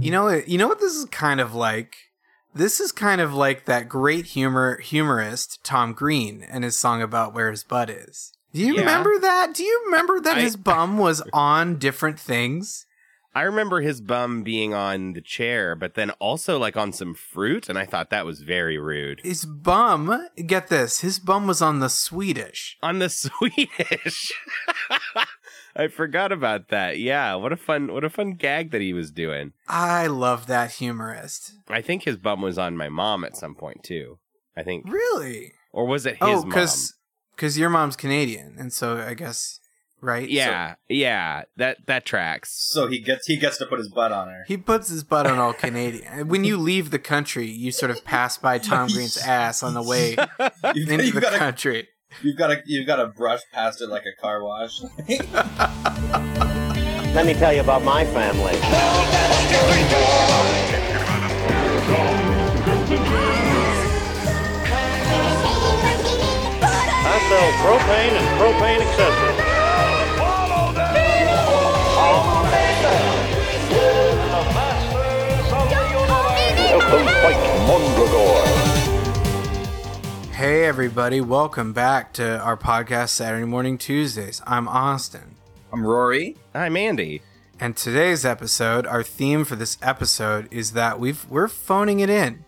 [0.00, 1.96] You know, you know what this is kind of like.
[2.54, 7.34] This is kind of like that great humor humorist Tom Green and his song about
[7.34, 8.32] where his butt is.
[8.52, 8.80] Do you Yeah.
[8.80, 9.54] remember that?
[9.54, 12.86] Do you remember that I- his bum was on different things?
[13.34, 17.70] I remember his bum being on the chair, but then also like on some fruit,
[17.70, 19.22] and I thought that was very rude.
[19.24, 22.76] His bum, get this, his bum was on the Swedish.
[22.82, 24.32] On the Swedish.
[25.74, 26.98] I forgot about that.
[26.98, 29.52] Yeah, what a fun what a fun gag that he was doing.
[29.68, 31.52] I love that humorist.
[31.68, 34.18] I think his bum was on my mom at some point too.
[34.56, 35.52] I think Really?
[35.72, 36.48] or was it his oh, mom?
[36.48, 36.94] because
[37.34, 39.58] because your mom's Canadian, and so I guess
[40.02, 40.28] right.
[40.28, 42.52] Yeah, yeah, that that tracks.
[42.70, 44.44] So he gets he gets to put his butt on her.
[44.46, 46.28] He puts his butt on all Canadian.
[46.28, 49.82] when you leave the country, you sort of pass by Tom Green's ass on the
[49.82, 50.16] way
[50.74, 51.88] into you've the got to country.
[52.20, 54.82] You've got to you've got to brush past it like a car wash.
[57.14, 58.58] Let me tell you about my family.
[67.04, 69.52] I sell propane and propane accessories.
[76.72, 78.61] Welcome, fight Mondragor.
[80.42, 84.42] Hey everybody, welcome back to our podcast Saturday Morning Tuesdays.
[84.44, 85.36] I'm Austin.
[85.72, 86.36] I'm Rory.
[86.52, 87.22] I'm Andy.
[87.60, 92.44] And today's episode, our theme for this episode is that we've we're phoning it in.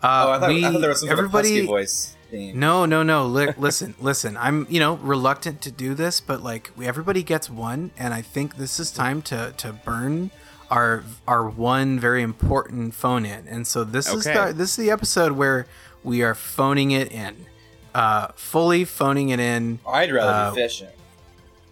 [0.00, 2.60] Uh, Oh, I thought, we- I thought there was some sort of husky voice theme.
[2.60, 3.26] No, no, no.
[3.26, 4.36] Li- listen, listen.
[4.36, 8.22] I'm, you know, reluctant to do this, but like we, everybody gets one, and I
[8.22, 10.30] think this is time to to burn
[10.70, 13.48] our our one very important phone in.
[13.48, 15.66] And so this is the this is the episode where
[16.04, 17.46] we are phoning it in,
[17.94, 19.78] uh, fully phoning it in.
[19.86, 20.88] I'd rather Uh, be fishing.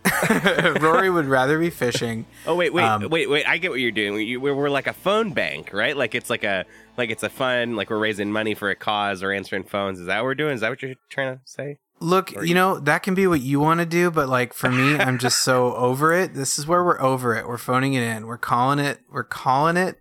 [0.80, 2.24] Rory would rather be fishing.
[2.46, 3.46] Oh wait, wait, Um, wait, wait!
[3.46, 4.26] I get what you're doing.
[4.26, 5.96] You- We're, we're like a phone bank, right?
[5.96, 6.64] Like it's like a
[6.96, 10.00] like it's a fun like we're raising money for a cause or answering phones.
[10.00, 10.54] Is that what we're doing?
[10.54, 11.78] Is that what you're trying to say?
[12.02, 14.70] Look, Or you know, that can be what you want to do, but like for
[14.70, 16.32] me, I'm just so over it.
[16.34, 17.46] This is where we're over it.
[17.46, 18.26] We're phoning it in.
[18.26, 19.00] We're calling it.
[19.10, 20.00] We're calling it.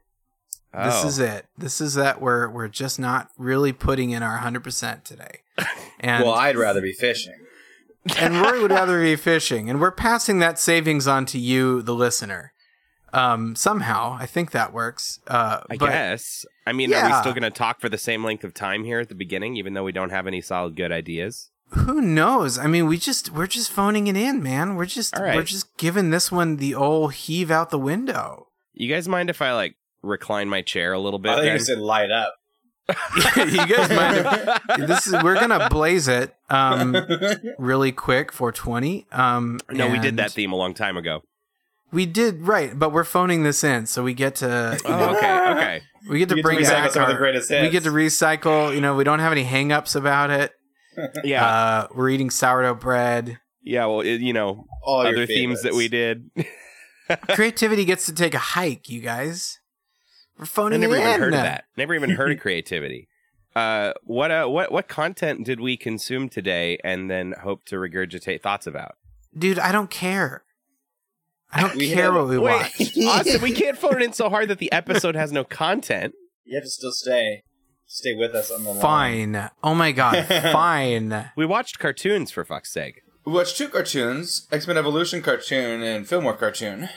[0.73, 1.07] This Oh.
[1.07, 1.45] is it.
[1.57, 5.41] This is that we're we're just not really putting in our 100% today.
[6.01, 7.33] And Well, I'd rather be fishing.
[8.17, 11.93] and Rory would rather be fishing, and we're passing that savings on to you, the
[11.93, 12.53] listener.
[13.11, 15.19] Um, somehow, I think that works.
[15.27, 16.45] Uh, I but guess.
[16.65, 18.99] I mean, are we still going to talk for the same length of time here
[18.99, 21.49] at the beginning, even though we don't have any solid good ideas?
[21.71, 22.57] who knows?
[22.57, 24.75] I mean, we just we're just phoning it in, man.
[24.75, 25.35] We're just All right.
[25.35, 28.47] we're just giving this one the old heave out the window.
[28.73, 31.31] You guys mind if I like recline my chair a little bit?
[31.31, 31.53] I think then?
[31.55, 32.35] you said light up.
[33.35, 34.17] you guys mind
[34.81, 36.97] if this is we're gonna blaze it um
[37.59, 41.21] really quick for 20 um no, we did that theme a long time ago.
[41.91, 45.81] we did right but we're phoning this in so we get to Oh, okay, okay.
[46.09, 47.69] we get to You get to bring recycle back some of the our- greatest we
[47.69, 50.51] get to recycle you know we don't have any hang-ups about it
[51.23, 53.85] Yeah, uh we're eating sourdough bread yeah.
[53.85, 56.31] Well, it, you know, All other themes that we did.
[57.29, 59.58] creativity gets to take a hike you guys
[60.39, 61.65] we're I never even heard of that.
[61.77, 63.07] Never even heard of creativity.
[63.55, 68.41] Uh, what uh, what what content did we consume today, and then hope to regurgitate
[68.41, 68.95] thoughts about?
[69.37, 70.43] dude i don't care
[71.53, 74.11] i don't We care have- what we Wait, watch Austin, we can't phone it in
[74.13, 76.15] so hard that the episode has no content.
[76.45, 77.43] You have to still stay,
[77.85, 78.81] stay with us on the line.
[78.81, 84.47] fine oh my god fine We watched cartoons for fuck's sake, We watched two cartoons:
[84.51, 86.89] X Men Evolution cartoon and Fillmore cartoon.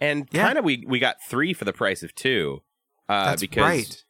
[0.00, 0.46] And Yeah.
[0.46, 2.62] kind of we we got three for the price of two.
[3.08, 4.04] Uh, that's because right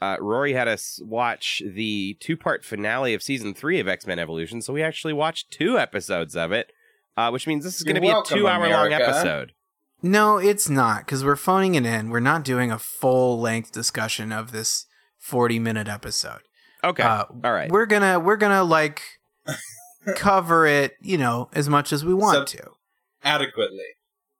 [0.00, 4.18] uh, Rory had us watch the two part finale of season three of X Men
[4.18, 6.72] Evolution, so we actually watched two episodes of it,
[7.16, 9.52] uh, which means this is going to You're be a two hour long episode.
[10.02, 12.10] No, it's not because we're phoning it in.
[12.10, 14.84] We're not doing a full length discussion of this
[15.18, 16.40] forty minute episode.
[16.82, 17.70] Okay, Uh, all right.
[17.70, 19.00] We're gonna we're gonna like
[20.16, 22.70] cover it, you know, as much as we want So- to
[23.22, 23.78] Adequately.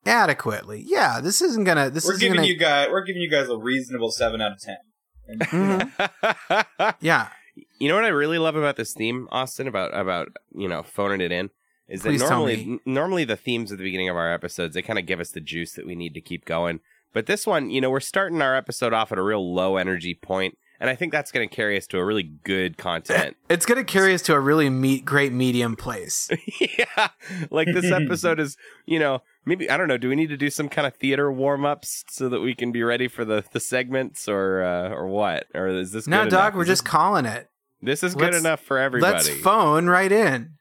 [0.06, 0.84] Adequately.
[0.86, 1.90] Yeah, this isn't gonna.
[1.90, 2.46] This we're is giving gonna.
[2.48, 2.88] you guys.
[2.90, 4.76] We're giving you guys a reasonable seven out of ten.
[5.30, 6.94] Mm-hmm.
[7.00, 7.28] Yeah,
[7.78, 11.20] you know what I really love about this theme, Austin, about about you know phoning
[11.20, 11.50] it in,
[11.88, 14.74] is that Please tell normally n- normally the themes at the beginning of our episodes
[14.74, 16.80] they kind of give us the juice that we need to keep going.
[17.12, 20.14] But this one, you know, we're starting our episode off at a real low energy
[20.14, 23.36] point, and I think that's going to carry us to a really good content.
[23.48, 26.28] it's gonna carry us to a really meet, great medium place.
[26.60, 27.08] yeah,
[27.50, 28.56] like this episode is,
[28.86, 29.98] you know, maybe I don't know.
[29.98, 32.72] Do we need to do some kind of theater warm ups so that we can
[32.72, 35.46] be ready for the the segments, or uh, or what?
[35.54, 36.54] Or is this no, good dog, enough?
[36.56, 37.48] we're Is just calling it.
[37.80, 39.12] this, this is good let's- enough for everybody.
[39.12, 40.54] Let's phone right in.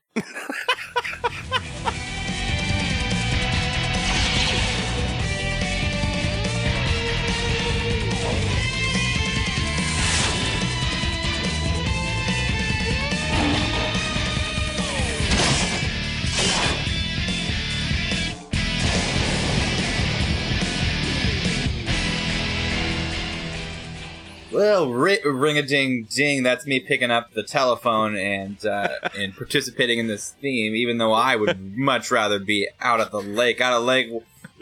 [24.53, 26.43] Well, ri- ring a ding ding.
[26.43, 30.75] That's me picking up the telephone and uh, and participating in this theme.
[30.75, 34.09] Even though I would much rather be out at the lake, out of lake,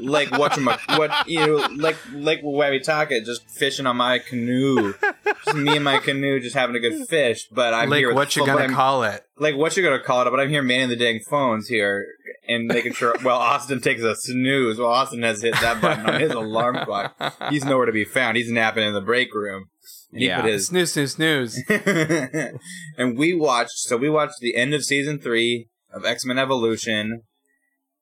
[0.01, 4.93] like watching my what you know, like Lake Wabitaka, just fishing on my canoe,
[5.45, 7.47] just me and my canoe, just having a good fish.
[7.51, 8.13] But I'm like here.
[8.13, 9.23] what you gonna I'm- call it?
[9.37, 10.31] like what you gonna call it?
[10.31, 12.05] But I'm here manning the dang phones here
[12.47, 13.15] and making sure.
[13.23, 14.77] Well, Austin takes a snooze.
[14.79, 17.15] Well, Austin has hit that button on his alarm clock.
[17.49, 18.37] He's nowhere to be found.
[18.37, 19.65] He's napping in the break room.
[20.13, 20.41] He Yeah.
[20.43, 21.63] his Snooze, snooze, snooze.
[22.97, 23.77] and we watched.
[23.77, 27.23] So we watched the end of season three of X Men Evolution.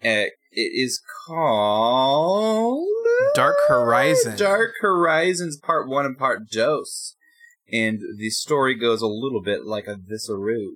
[0.03, 0.23] Uh,
[0.59, 2.87] it is called
[3.33, 4.37] Dark Horizon.
[4.37, 7.15] Dark Horizons Part One and Part Dose,
[7.71, 10.71] and the story goes a little bit like a Visceru.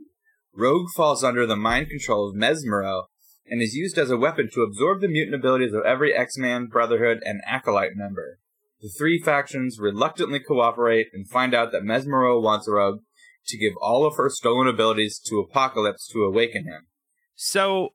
[0.55, 3.05] Rogue falls under the mind control of Mesmero
[3.45, 7.19] and is used as a weapon to absorb the mutant abilities of every X-Man, Brotherhood,
[7.25, 8.39] and Acolyte member.
[8.79, 12.99] The three factions reluctantly cooperate and find out that Mesmero wants Rogue
[13.47, 16.87] to give all of her stolen abilities to Apocalypse to awaken him.
[17.35, 17.89] So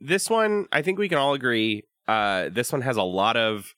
[0.00, 1.84] this one, I think we can all agree.
[2.06, 3.74] Uh, this one has a lot of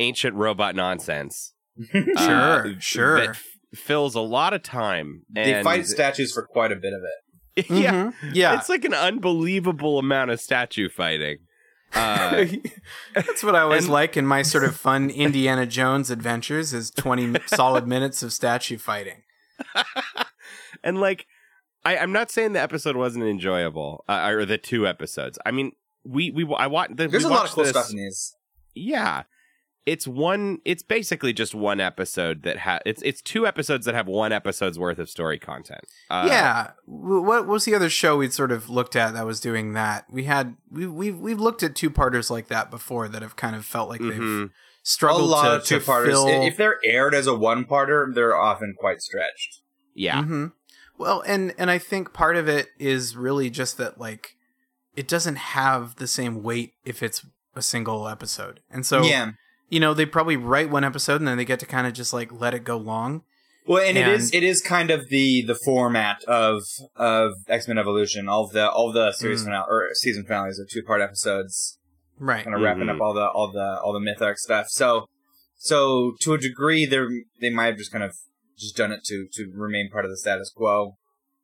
[0.00, 1.52] ancient robot nonsense.
[1.90, 3.20] Sure, uh, sure.
[3.20, 3.44] That f-
[3.74, 5.22] fills a lot of time.
[5.28, 7.66] they fight statues for quite a bit of it.
[7.70, 8.14] yeah, Mhm.
[8.34, 8.56] yeah.
[8.58, 11.38] it's like an unbelievable amount of statue fighting.
[11.94, 12.46] Uh,
[13.14, 16.90] That's what I always and- like in my sort of fun Indiana Jones adventures is
[16.90, 19.22] 20 solid minutes of statue fighting.
[20.82, 21.26] and like,
[21.84, 25.38] I, I'm not saying the episode wasn't enjoyable, uh, or the two episodes.
[25.44, 25.72] I mean,
[26.04, 26.96] we we I watched.
[26.96, 28.34] There's we a lot of watched cool this- stuff in these.
[28.74, 29.24] Yeah.
[29.86, 34.06] It's one it's basically just one episode that ha it's it's two episodes that have
[34.08, 35.82] one episode's worth of story content.
[36.08, 36.70] Uh, yeah.
[36.86, 40.06] W- What was the other show we'd sort of looked at that was doing that?
[40.10, 43.54] We had we we've we've looked at two parters like that before that have kind
[43.54, 44.46] of felt like they've mhm.
[44.46, 44.50] A
[44.84, 46.14] struggled lot to, of two parters.
[46.14, 49.60] fill- If they're aired as a one parter, they're often quite stretched.
[49.94, 50.22] Yeah.
[50.22, 50.46] hmm
[50.98, 54.36] Well, and and I think part of it is really just that like
[54.96, 57.26] it doesn't have the same weight if it's
[57.56, 59.32] a single episode, and so yeah.
[59.68, 62.12] you know they probably write one episode and then they get to kind of just
[62.12, 63.22] like let it go long.
[63.66, 66.62] Well, and, it is And- it is kind of the the format of
[66.96, 68.28] of X Men Evolution.
[68.28, 69.44] All of the all of the series Mm.
[69.46, 71.78] finale or season finales are two part episodes,
[72.18, 72.44] Right.
[72.44, 72.96] kind of wrapping Mhm.
[72.96, 74.66] up all the all the all the myth arc stuff.
[74.68, 75.06] So
[75.56, 77.08] so to a degree, they are
[77.40, 78.16] they might have just kind of
[78.56, 80.96] just done it to to remain part of the status quo.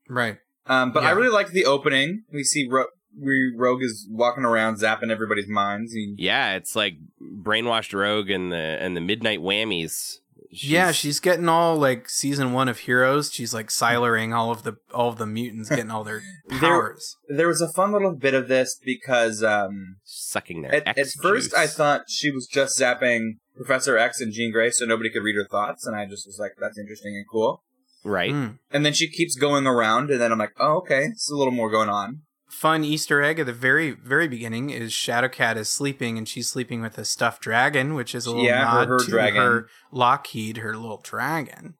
[0.08, 0.38] Right.
[0.66, 2.24] Um, but I really like the opening.
[2.32, 2.86] We see Ro-
[3.18, 5.92] we Rogue is walking around zapping everybody's minds.
[5.92, 10.18] He, Yeah, it's like brainwashed rogue and the and the midnight whammies.
[10.52, 13.32] Yeah, she's getting all like season one of Heroes.
[13.32, 17.16] She's like Sylaring all of the all of the mutants, getting all their There- powers.
[17.28, 21.14] there was a fun little bit of this because um, sucking their At, at X
[21.22, 21.54] first.
[21.54, 25.36] I thought she was just zapping Professor X and Jean Grey so nobody could read
[25.36, 27.62] her thoughts, and I just was like, that's interesting and cool.
[28.02, 28.32] right.
[28.32, 28.58] Mm.
[28.72, 31.52] And then she keeps going around, and then I'm like, oh, okay, there's a little
[31.52, 32.22] more going on.
[32.50, 36.82] Fun Easter egg at the very very beginning is Shadowcat is sleeping and she's sleeping
[36.82, 39.40] with a stuffed dragon, which is a little Yeah, nod her to dragon.
[39.42, 41.74] her Lockheed, her little dragon.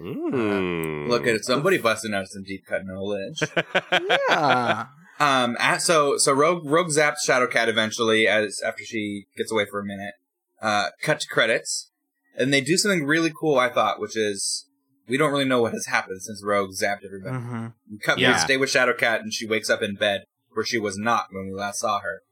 [0.00, 1.08] Mm.
[1.08, 3.40] Look at it, somebody busting out some deep cut knowledge.
[4.28, 4.86] Yeah.
[5.20, 9.80] um, at- so so Rogue Rogue zaps Shadowcat eventually as after she gets away for
[9.80, 10.14] a minute.
[10.60, 11.90] Uh, cut to credits,
[12.36, 13.58] and they do something really cool.
[13.58, 14.65] I thought, which is
[15.08, 17.36] we don't really know what has happened since Rogue zapped everybody.
[17.36, 18.18] hmm We cut.
[18.18, 18.32] Yeah.
[18.34, 21.46] We stay with Shadowcat, and she wakes up in bed where she was not when
[21.46, 22.22] we last saw her.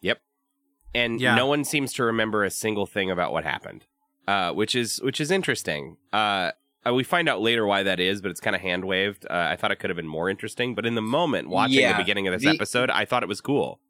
[0.00, 0.18] Yep,
[0.94, 1.34] and Yeah.
[1.34, 3.84] no one seems to remember a single thing about what happened,
[4.26, 5.96] uh, which is which is interesting.
[6.12, 6.52] Uh,
[6.86, 9.26] uh, we find out later why that is, but it's kind of hand waved.
[9.28, 11.92] Uh, I thought it could have been more interesting, but in the moment watching Yeah,
[11.96, 13.80] the beginning of this the- episode, I thought it was cool.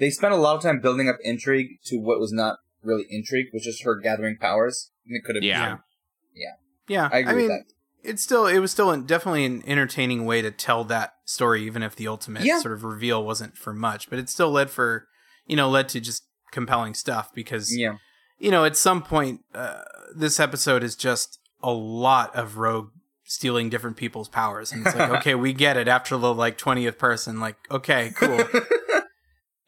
[0.00, 3.48] They spent a lot of time building up intrigue to what was not really intrigue,
[3.52, 4.90] which is her gathering powers.
[5.06, 5.42] And it could have.
[5.44, 5.78] Yeah.
[6.34, 6.52] Yeah.
[6.88, 8.08] I agree mean, with that.
[8.10, 11.82] it's still it was still an, definitely an entertaining way to tell that story, even
[11.82, 12.60] if the ultimate Yeah.
[12.60, 14.08] sort of reveal wasn't for much.
[14.10, 15.06] But it still led for
[15.46, 17.94] you know led to just compelling stuff because Yeah.
[18.38, 19.82] you know at some point uh,
[20.14, 22.90] this episode is just a lot of Rogue
[23.24, 26.98] stealing different people's powers, and it's like okay, we get it after the like twentieth
[26.98, 27.40] person.
[27.40, 28.40] Like okay, cool.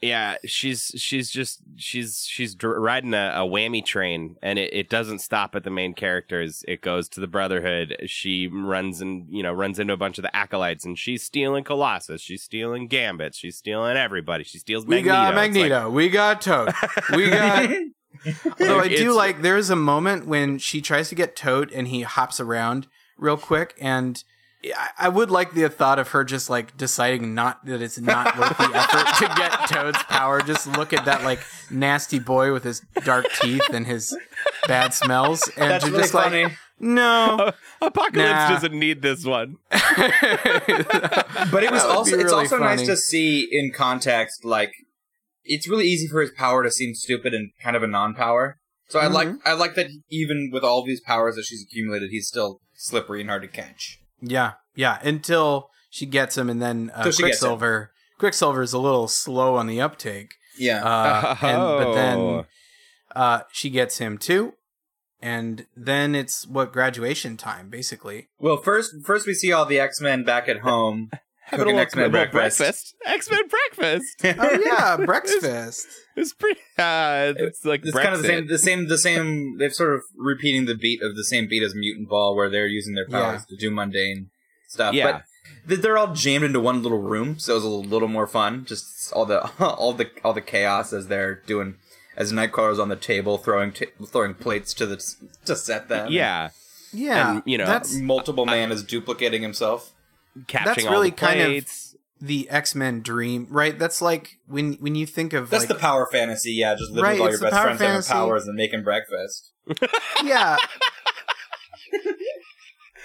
[0.03, 4.89] Yeah, she's she's just she's she's dr- riding a, a whammy train, and it, it
[4.89, 6.65] doesn't stop at the main characters.
[6.67, 7.97] It goes to the Brotherhood.
[8.07, 11.65] She runs and you know runs into a bunch of the acolytes, and she's stealing
[11.65, 12.23] Colossus.
[12.23, 13.35] She's stealing Gambit.
[13.35, 14.43] She's stealing everybody.
[14.45, 15.13] She steals we Magneto.
[15.15, 15.91] got It's like- Magneto.
[15.91, 16.73] we got Toad.
[17.15, 17.71] We got.
[18.61, 21.71] Although I do It's- like, there is a moment when she tries to get Toad
[21.73, 22.87] and he hops around
[23.19, 24.25] real quick, and
[24.65, 28.37] I- I would like the thought of her just like deciding not that it's not
[28.39, 30.43] worth the effort to get Toad's power.
[30.43, 31.41] Just look at that like
[31.71, 34.15] nasty boy with his dark teeth and his
[34.69, 36.45] bad smells, and That's to really just funny.
[36.45, 38.49] like No, Apocalypse Nah.
[38.51, 39.57] doesn't need this one.
[41.51, 44.73] But it was also be it's really also nice to see in context like
[45.45, 48.59] it's really easy for his power to seem stupid and kind of a non-power.
[48.89, 49.37] So I like Mm-hmm.
[49.49, 53.31] I like that even with all these powers that she's accumulated, he's still slippery and
[53.31, 53.99] hard to catch.
[54.23, 54.99] Yeah, yeah.
[55.03, 57.49] Until she gets him, and then uh, Till she gets him.
[57.49, 57.93] Quicksilver.
[58.19, 60.85] Quicksilver is a little slow on the uptake, Yeah.
[60.85, 62.47] uh, and, but then Oh.
[63.17, 64.55] uh, she gets him too,
[65.23, 68.29] and then it's what graduation time, basically.
[68.39, 71.11] well, first first we see all the X-Men back at home
[71.51, 72.95] Have a little, X-Men little breakfast.
[73.05, 74.21] X Men breakfast.
[74.25, 75.87] Oh yeah, breakfast.
[76.17, 76.61] It's pretty.
[76.79, 78.03] Uh, it's like It's Brexit.
[78.03, 81.17] kind of the same the same the same they've sort of repeating the beat of
[81.17, 84.31] the same beat as Mutant Ball where they're using their powers to do mundane
[84.69, 84.95] stuff.
[84.95, 85.23] Yeah.
[85.67, 88.65] But they're all jammed into one little room, so it was a little more fun.
[88.65, 91.77] Just all the all the all the chaos as they're doing
[92.17, 94.97] as Nightcrawler's on the table throwing t- throwing plates to the
[95.47, 96.11] to set them.
[96.13, 96.51] Yeah,
[96.93, 99.93] Yeah, And, you know, that's multiple man is duplicating himself.
[100.47, 101.67] Catching all really the kind of-
[102.23, 103.79] the X Men dream, right?
[103.79, 106.53] That's like when when you think of That's like, the power fantasy.
[106.53, 109.53] Yeah, just living Right, with all your best power friends having powers and making breakfast.
[110.25, 110.57] yeah.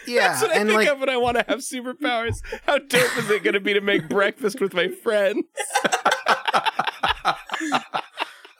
[0.07, 2.35] Yeah, That's what I and think like of when I want to have superpowers.
[2.67, 5.45] How dope is it going to be to make breakfast with my friends?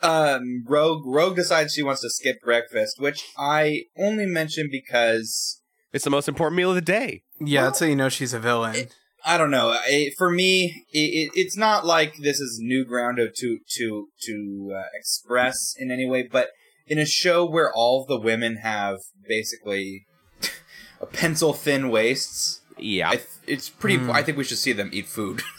[0.02, 5.62] um, Rogue Rogue decides she wants to skip breakfast, which I only mention because
[5.96, 7.24] It's the most important meal of the day.
[7.40, 8.88] yeah, that's how you know she's a villain.
[9.26, 9.76] I don't know.
[9.88, 14.08] It, for me, it, it, it's not like this is new ground to to to,
[14.24, 16.50] to uh, express in any way, but
[16.86, 18.98] in a show where all of the women have
[19.28, 20.06] basically
[21.02, 23.98] a pencil thin waists, Yeah, I th- it's pretty.
[23.98, 24.12] Hmm.
[24.12, 25.42] I think we should see them eat food.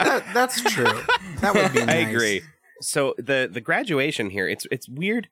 [0.00, 1.02] That, that's true.
[1.40, 1.78] That would be.
[1.84, 1.88] Nice.
[1.88, 2.42] I agree.
[2.80, 5.28] So the the graduation here, it's it's weird.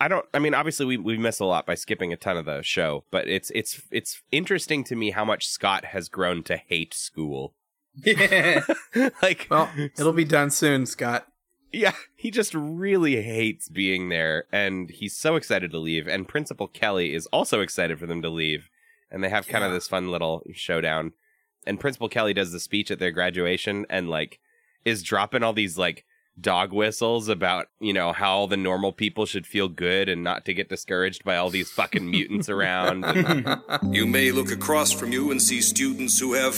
[0.00, 0.24] I don't.
[0.32, 3.04] I mean, obviously we we miss a lot by skipping a ton of the show,
[3.10, 7.54] but it's it's it's interesting to me how much Scott has grown to hate school.
[8.02, 8.64] Yeah.
[9.22, 11.26] like, Well, it'll be done soon, Scott.
[11.72, 16.06] yeah, he just really hates being there, and he's so excited to leave.
[16.08, 18.70] And Principal Kelly is also excited for them to leave,
[19.10, 21.12] and they have kind of this fun little showdown.
[21.66, 24.38] And Principal Kelly does the speech at their graduation, and like
[24.84, 26.06] is dropping all these like
[26.40, 30.44] dog whistles about you know how all the normal people should feel good and not
[30.46, 33.04] to get discouraged by all these fucking mutants around.
[33.04, 33.60] And-
[33.94, 36.54] You may look across from you and see students who have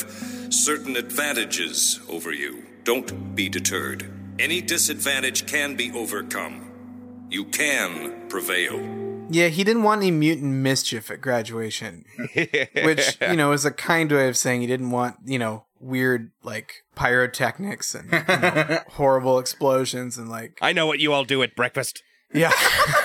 [0.51, 2.65] certain advantages over you.
[2.85, 4.11] Don't be deterred.
[4.39, 7.27] Any disadvantage can be overcome.
[7.31, 8.81] You can prevail.
[9.31, 14.11] Yeah, he didn't want any mutant mischief at graduation, which you know is a kind
[14.13, 19.39] way of saying he didn't want you know weird like pyrotechnics and you know, horrible
[19.39, 22.03] explosions and like I know what you all do at breakfast.
[22.33, 22.53] yeah.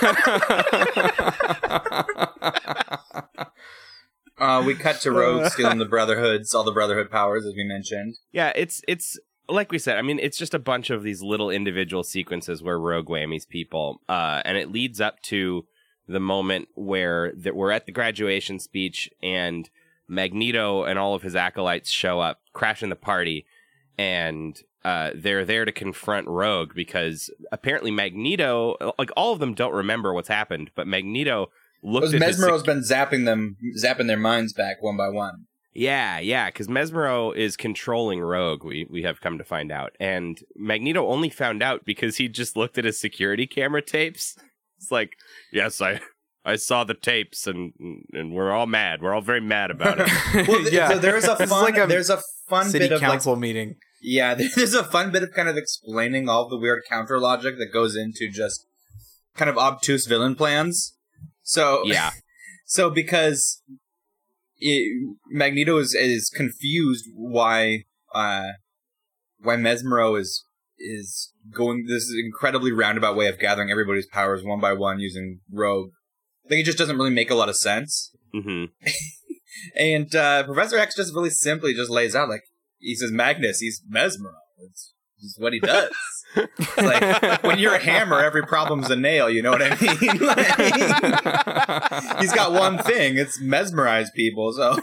[4.38, 8.16] uh, we cut to Rogue stealing the Brotherhoods, all the Brotherhood powers, as we mentioned.
[8.32, 9.18] Yeah, it's it's
[9.48, 9.98] like we said.
[9.98, 14.00] I mean, it's just a bunch of these little individual sequences where Rogue whammies people,
[14.08, 15.66] uh, and it leads up to
[16.06, 19.68] the moment where that we're at the graduation speech and
[20.08, 23.46] Magneto and all of his acolytes show up, crashing the party,
[23.96, 29.74] and uh, they're there to confront Rogue because apparently Magneto, like all of them, don't
[29.74, 31.50] remember what's happened, but Magneto
[31.82, 35.46] looked Because at his Mesmero's been zapping them, zapping their minds back one by one.
[35.74, 38.64] Yeah, yeah, because Mesmero is controlling Rogue.
[38.64, 42.56] We we have come to find out, and Magneto only found out because he just
[42.56, 44.36] looked at his security camera tapes.
[44.78, 45.12] It's like,
[45.52, 46.00] yes, I
[46.44, 47.72] I saw the tapes, and
[48.12, 49.02] and we're all mad.
[49.02, 50.08] We're all very mad about it.
[50.48, 53.10] Well, yeah, so there's a fun, like a there's a fun city bit of like,
[53.10, 53.76] council meeting.
[54.00, 57.72] yeah, there's a fun bit of kind of explaining all the weird counter logic that
[57.72, 58.64] goes into just
[59.36, 60.96] kind of obtuse villain plans.
[61.42, 62.10] So yeah,
[62.68, 63.62] So because
[64.58, 68.52] it, Magneto is is confused why uh
[69.38, 70.44] why Mesmero is
[70.78, 75.90] is going this incredibly roundabout way of gathering everybody's powers one by one using Rogue.
[76.48, 78.10] I think it just doesn't really make a lot of sense.
[78.32, 78.64] hmm
[79.76, 82.44] And uh Professor X just really simply just lays out like
[82.78, 84.32] he says Magnus, he's Mesmero.
[84.64, 85.90] It's just what he does.
[86.36, 89.28] It's like when you're a hammer, every problem's a nail.
[89.28, 90.18] You know what I mean?
[90.28, 94.52] Like, he's got one thing: it's mesmerize people.
[94.52, 94.78] So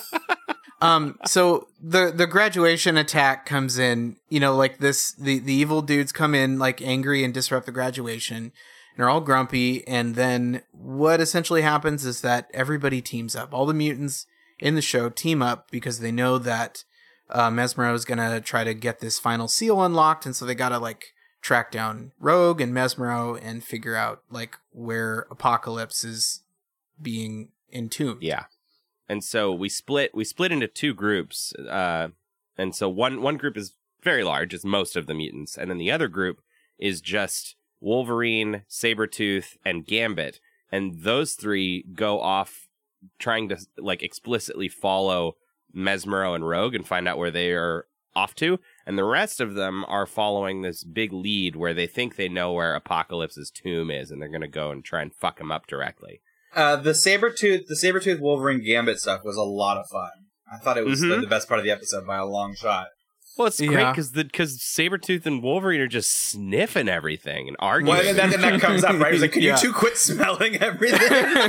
[0.80, 5.82] um so the the graduation attack comes in you know like this the the evil
[5.82, 8.52] dudes come in like angry and disrupt the graduation
[8.94, 13.66] and they're all grumpy and then what essentially happens is that everybody teams up all
[13.66, 14.26] the mutants
[14.58, 16.84] in the show team up because they know that
[17.30, 20.78] uh, mesmero is gonna try to get this final seal unlocked and so they gotta
[20.78, 26.40] like track down rogue and mesmero and figure out like where apocalypse is
[27.00, 28.22] being entombed.
[28.22, 28.44] Yeah.
[29.10, 31.52] And so we split we split into two groups.
[31.54, 32.08] Uh
[32.56, 35.78] and so one one group is very large, it's most of the mutants, and then
[35.78, 36.40] the other group
[36.78, 40.40] is just Wolverine, Sabretooth, and Gambit.
[40.72, 42.66] And those three go off
[43.18, 45.36] trying to like explicitly follow
[45.76, 47.86] Mesmero and Rogue and find out where they are
[48.16, 48.58] off to.
[48.86, 52.52] And the rest of them are following this big lead where they think they know
[52.52, 55.66] where Apocalypse's tomb is and they're going to go and try and fuck him up
[55.66, 56.20] directly.
[56.54, 60.10] Uh, the Sabretooth, the Sabretooth Wolverine Gambit stuff was a lot of fun.
[60.52, 61.20] I thought it was the, Mhm.
[61.22, 62.86] the best part of the episode by a long shot.
[63.36, 63.90] Well, it's great Yeah.
[63.90, 67.96] because because Sabretooth and Wolverine are just sniffing everything and arguing.
[67.98, 69.12] Well, and then, and that comes up, right?
[69.12, 69.56] He's like, can Yeah.
[69.56, 70.98] you two quit smelling everything?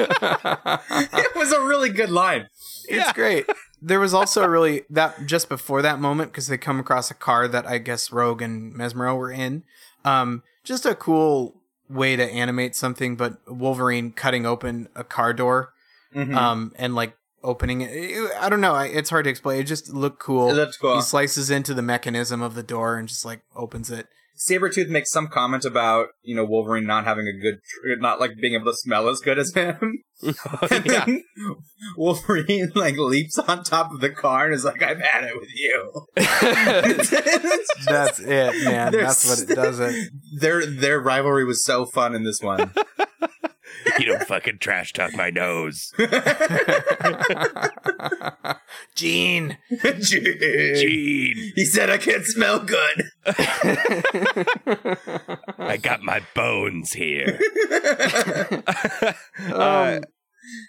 [0.00, 2.48] it was a really good line.
[2.88, 3.46] It's great.
[3.80, 7.14] There was also a really that just before that moment because they come across a
[7.14, 9.62] car that I guess Rogue and Mesmero were in.
[10.04, 11.54] Um, just a cool
[11.88, 15.72] way to animate something, but Wolverine cutting open a car door,
[16.14, 16.34] Mhm.
[16.36, 17.90] um, and like opening it.
[17.90, 18.76] it- I don't know.
[18.76, 19.60] It's hard to explain.
[19.60, 20.50] It just looked cool.
[20.50, 20.96] It looked cool.
[20.96, 24.06] He slices into the mechanism of the door and just like opens it.
[24.38, 27.56] Sabretooth makes some comment about, you know, Wolverine not having a good,
[28.00, 29.78] not like being able to smell as good as him.
[30.20, 31.04] Oh, and yeah.
[31.04, 31.22] then
[31.96, 35.48] Wolverine like leaps on top of the car and is like, I've had it with
[35.54, 36.06] you.
[37.86, 38.90] That's it, man.
[38.92, 39.78] That's what it does.
[39.78, 40.10] It.
[40.40, 42.72] Their their rivalry was so fun in this one.
[43.98, 45.92] You don't fucking trash talk my nose.
[48.94, 49.58] Gene.
[50.00, 50.74] Gene.
[50.76, 53.10] Gene, He said I can't smell good.
[55.58, 57.38] I got my bones here.
[59.52, 60.04] uh, Um,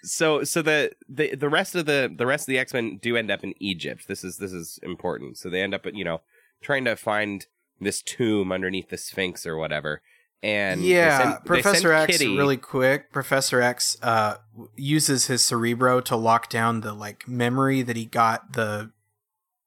[0.04, 3.32] so so the, the the rest of the the rest of the X-Men do end
[3.32, 4.08] up in Egypt.
[4.08, 5.38] This is this is important.
[5.38, 6.22] So they end up you know
[6.62, 7.46] trying to find
[7.80, 10.02] this tomb underneath the Sphinx or whatever.
[10.42, 13.12] And they yeah, send- they Professor send X, Kitty- really quick.
[13.12, 14.36] Professor X uh,
[14.76, 18.92] uses his Cerebro to lock down the like memory that he got, the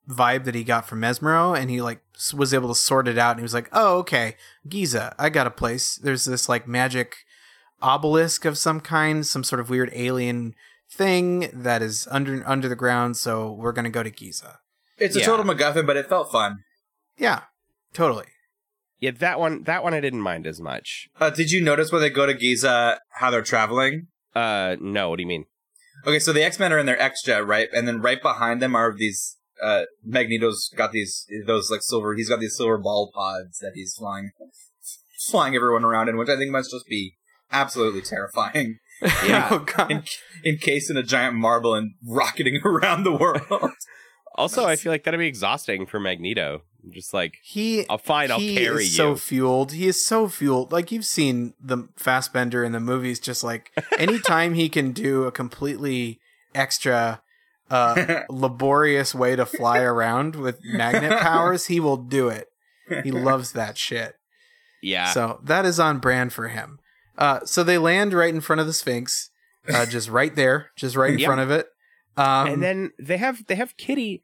[0.08, 2.00] vibe that he got from Mesmero, and he like
[2.34, 3.32] was able to sort it out.
[3.32, 5.96] And he was like, "Oh, okay, Giza, I got a place.
[5.96, 7.16] There's this like magic
[7.82, 10.54] obelisk of some kind, some sort of weird alien
[10.90, 13.16] thing that is under under the ground.
[13.18, 14.60] So we're gonna go to Giza.
[14.98, 16.64] It's a total MacGuffin, but it felt fun.
[17.18, 17.42] Yeah,
[17.92, 18.26] totally.
[19.02, 21.08] Yeah, that one that one I didn't mind as much.
[21.20, 24.06] Uh, did you notice when they go to Giza how they're traveling?
[24.32, 25.46] Uh, no, what do you mean?
[26.06, 27.68] Okay, so the X Men are in their X Jet, right?
[27.72, 29.38] And then right behind them are these.
[29.60, 32.14] Uh, Magneto's got these those like silver.
[32.14, 34.30] He's got these silver ball pods that he's flying,
[35.28, 37.16] flying everyone around in, which I think must just be
[37.50, 38.78] absolutely terrifying.
[39.26, 39.64] Yeah.
[39.90, 40.04] En-
[40.46, 43.72] encased in a giant marble and rocketing around the world.
[44.36, 46.62] Also, I feel like that'd be exhausting for Magneto.
[46.90, 49.72] Just like, He I'll fine, I'll carry is so fueled.
[49.72, 50.72] He is so fueled.
[50.72, 53.20] Like you've seen the Fassbender in the movies.
[53.20, 56.18] Just like anytime he can do a completely
[56.54, 57.22] extra,
[57.70, 62.48] uh, laborious way to fly around with magnet powers, he will do it.
[63.04, 64.16] He loves that shit.
[64.82, 66.78] yeah, So that is on brand for him.
[67.16, 69.30] Uh, so they land right in front of the Sphinx,
[69.72, 71.28] uh, just right there, just right in Yeah.
[71.28, 71.68] front of it.
[72.16, 74.22] Um, and then they have they have Kitty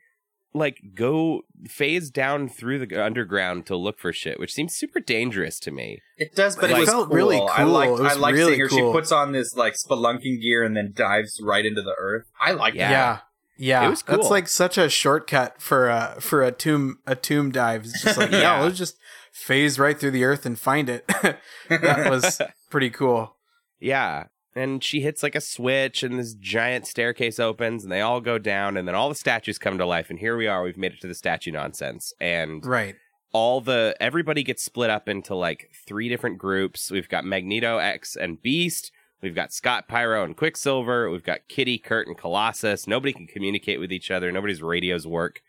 [0.55, 5.61] like go phase down through the underground to look for shit, which seems super dangerous
[5.61, 6.01] to me.
[6.17, 7.17] It does, but It it was felt cool.
[7.17, 7.73] really I cool.
[7.73, 8.69] like It I like really seeing her.
[8.69, 8.93] cool.
[8.93, 12.27] She puts on this like spelunking gear and then dives right into the earth.
[12.41, 12.91] I like Yeah.
[12.91, 13.19] yeah.
[13.61, 17.51] Yeah, It was That's like such a shortcut for a for a tomb a tomb
[17.51, 17.85] dive.
[17.87, 18.61] It's just like yeah, Yeah.
[18.63, 18.97] let's just
[19.33, 21.07] phase right through the earth and find it.
[21.69, 23.37] that was pretty cool.
[23.81, 24.27] Yeah.
[24.59, 28.39] And she hits like a switch, and this giant staircase opens, and they all go
[28.39, 30.11] down, and then all the statues come to life.
[30.11, 30.63] And here we are.
[30.63, 32.97] We've made it to the statue nonsense, and Right.
[33.33, 36.91] all the everybody gets split up into like three different groups.
[36.91, 38.91] We've got Magneto, X, and Beast.
[39.21, 41.11] We've got Scott, Pyro, and Quicksilver.
[41.11, 42.87] We've got Kitty, Kurt, and Colossus.
[42.87, 44.31] Nobody can communicate with each other.
[44.33, 45.41] Nobody's radios work,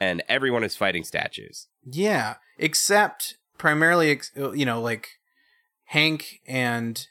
[0.00, 1.68] and everyone is fighting statues.
[1.84, 5.08] Yeah, except primarily, you know, like
[5.86, 7.06] Hank and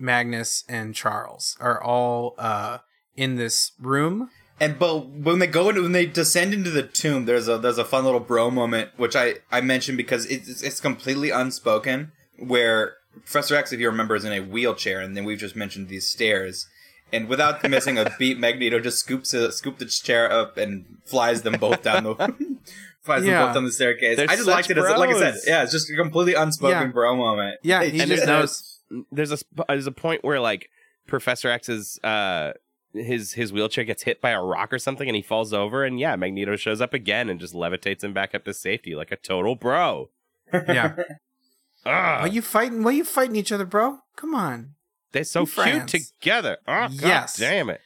[0.00, 2.78] Magnus and Charles are all uh
[3.16, 4.30] in this room.
[4.58, 7.78] And but when they go into when they descend into the tomb, there's a there's
[7.78, 12.12] a fun little bro moment which I I mentioned because it's it's completely unspoken.
[12.38, 15.88] Where Professor X, if you remember, is in a wheelchair, and then we've just mentioned
[15.88, 16.66] these stairs.
[17.12, 21.42] And without missing a beat, Magneto just scoops a, scoop the chair up and flies
[21.42, 22.14] them both down the
[23.02, 24.16] flies them both down the staircase.
[24.16, 26.82] They're I just liked it as like I said, yeah, it's just a completely unspoken
[26.82, 26.86] Yeah.
[26.86, 27.58] bro moment.
[27.62, 28.79] Yeah, he And just knows.
[29.12, 30.68] There's a there's a point where like
[31.06, 32.52] Professor X's uh
[32.92, 36.00] his his wheelchair gets hit by a rock or something and he falls over and
[36.00, 39.16] yeah Magneto shows up again and just levitates him back up to safety like a
[39.16, 40.10] total bro.
[40.52, 40.96] Yeah.
[41.82, 42.32] Why Ugh.
[42.34, 42.82] you fighting?
[42.82, 44.00] Why are you fighting each other, bro?
[44.16, 44.74] Come on.
[45.12, 45.92] They're so In cute France.
[45.92, 46.58] together.
[46.68, 47.36] Oh, God Yes.
[47.36, 47.80] damn it.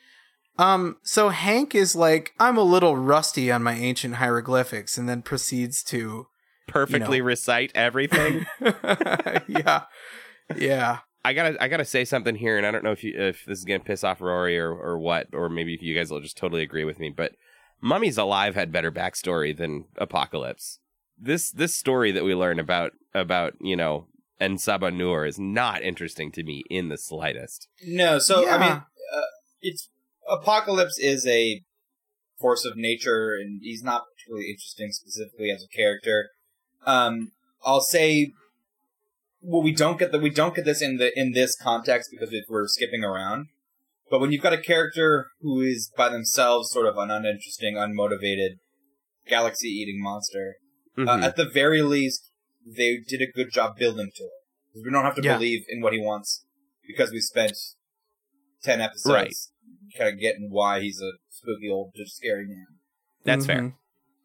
[0.59, 5.23] Um, so Hank is like, I'm a little rusty on my ancient hieroglyphics, and then
[5.23, 6.27] proceeds to,
[6.67, 8.47] Perfectly recite everything.
[9.49, 9.83] yeah,
[10.57, 13.44] yeah, I gotta I gotta say something here, and I don't know if you if
[13.44, 16.20] this is gonna piss off Rory or or what, or maybe if you guys will
[16.20, 17.33] just totally agree with me, but
[17.80, 20.78] Mummies Alive had better backstory than Apocalypse.
[21.18, 24.07] This this story that we learn about about you know
[24.40, 27.68] En Sabah Nur is not interesting to me in the slightest.
[27.87, 29.22] No, so I mean, uh,
[29.61, 29.88] it's
[30.28, 31.62] Apocalypse is a
[32.38, 36.30] force of nature, and he's not particularly interesting specifically as a character.
[36.87, 37.33] Um,
[37.64, 38.33] I'll say,
[39.44, 42.30] well, we don't get that we don't get this in the in this context because
[42.30, 43.48] we- we're skipping around.
[44.11, 48.59] But when you've got a character who is by themselves sort of an uninteresting, unmotivated,
[49.28, 50.57] galaxy-eating monster,
[50.96, 51.09] Mhm.
[51.09, 52.30] uh, at the very least,
[52.66, 54.30] they did a good job building to it.
[54.72, 55.37] 'Cause We don't have to Yeah.
[55.37, 56.44] believe in what he wants
[56.87, 57.57] because we spent
[58.62, 59.35] ten episodes Right.
[59.98, 62.66] kind of getting why he's a spooky old, just scary man.
[63.24, 63.74] That's fair.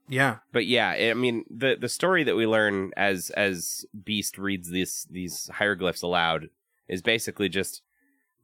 [0.09, 4.69] Yeah, but yeah, I mean the the story that we learn as as Beast reads
[4.69, 6.49] these these hieroglyphs aloud
[6.87, 7.83] is basically just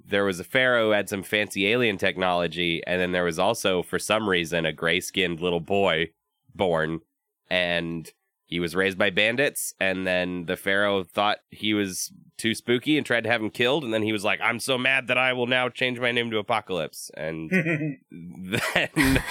[0.07, 3.81] there was a pharaoh who had some fancy alien technology, and then there was also
[3.81, 6.11] for some reason a gray skinned little boy
[6.53, 7.01] born,
[7.49, 8.13] and
[8.47, 13.05] he was raised by bandits, and then the pharaoh thought he was too spooky and
[13.05, 15.33] tried to have him killed, and then he was like, "I'm so mad that I
[15.33, 17.49] will now change my name to Apocalypse," and
[18.11, 19.23] then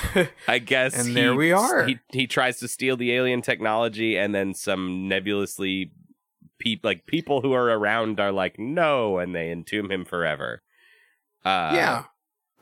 [0.49, 1.87] I guess And he- there we are.
[1.87, 5.93] He he tries to steal the alien technology, and then some nebulously
[6.59, 10.63] peop like people who are around are like no, and they entomb him forever.
[11.45, 12.05] Uh, yeah.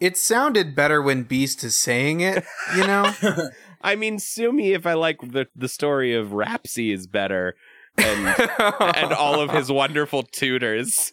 [0.01, 2.45] It sounded better when Beast is saying it,
[2.77, 3.13] you know.
[3.83, 7.57] I mean, sue me if I like the the story of Rapses is better,
[7.99, 8.27] and
[8.97, 11.13] and all of his wonderful tutors.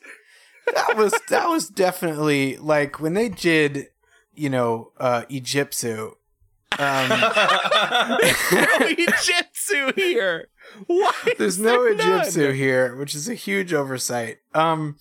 [0.73, 3.87] that was that was definitely like when they did,
[4.33, 6.13] you know, uh Egyptsu.
[6.77, 7.17] Um, no
[8.87, 10.47] Egyptsu here.
[10.87, 11.11] Why?
[11.37, 11.95] there's no there?
[11.95, 14.37] Egyptsu here, which is a huge oversight.
[14.53, 14.97] Um,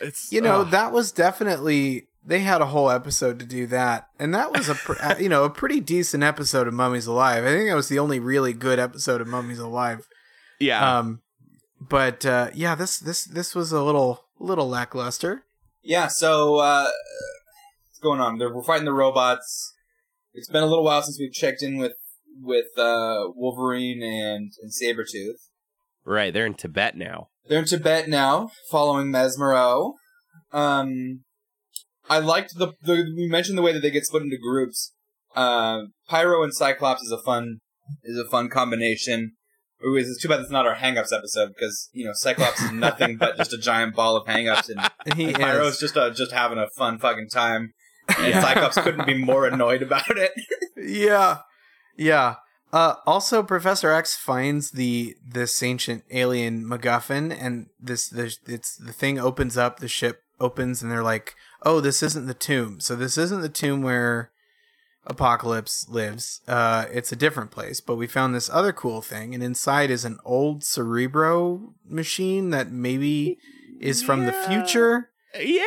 [0.00, 0.70] It's you know, ugh.
[0.70, 4.74] that was definitely they had a whole episode to do that, and that was a
[4.74, 7.44] pr- uh, you know a pretty decent episode of Mummies Alive.
[7.44, 10.06] I think that was the only really good episode of Mummies Alive.
[10.60, 10.98] yeah.
[10.98, 11.20] Um,
[11.80, 15.44] but uh, yeah, this this this was a little little lackluster.
[15.82, 16.88] yeah, so uh,
[17.88, 18.38] what's going on?
[18.38, 19.74] They're, we're fighting the robots.
[20.32, 21.94] It's been a little while since we've checked in with
[22.40, 25.48] with uh, Wolverine and and Sabretooth.
[26.04, 27.28] right, they're in Tibet now.
[27.48, 29.94] They're in Tibet now, following Mesmero.
[30.52, 31.24] Um,
[32.08, 34.92] I liked the, the we mentioned the way that they get split into groups.
[35.34, 37.58] Uh, Pyro and Cyclops is a fun
[38.02, 39.32] is a fun combination.
[39.84, 43.36] It's too bad it's not our hangups episode because you know Cyclops is nothing but
[43.36, 45.74] just a giant ball of hangups, and, he and Pyro is.
[45.74, 47.72] is just uh, just having a fun fucking time.
[48.18, 48.40] And Yeah.
[48.40, 50.32] Cyclops couldn't be more annoyed about it.
[50.76, 51.38] yeah
[51.96, 52.36] yeah
[52.72, 58.92] uh also professor x finds the this ancient alien macguffin and this the it's the
[58.92, 62.96] thing opens up the ship opens and they're like oh this isn't the tomb so
[62.96, 64.30] this isn't the tomb where
[65.04, 69.42] apocalypse lives uh it's a different place but we found this other cool thing and
[69.42, 73.36] inside is an old cerebro machine that maybe
[73.80, 75.62] is from the future Yeah,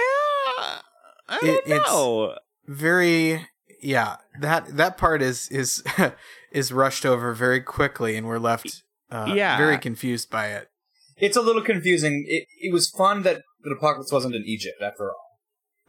[1.28, 2.36] I don't It- it's- know.
[2.68, 3.48] very
[3.82, 5.84] yeah that that part is is
[6.52, 9.58] is rushed over very quickly and we're left uh, Yeah.
[9.58, 10.70] very confused by it
[11.18, 12.26] It's a little confusing.
[12.28, 15.40] It it was fun that the apocalypse wasn't in Egypt after all.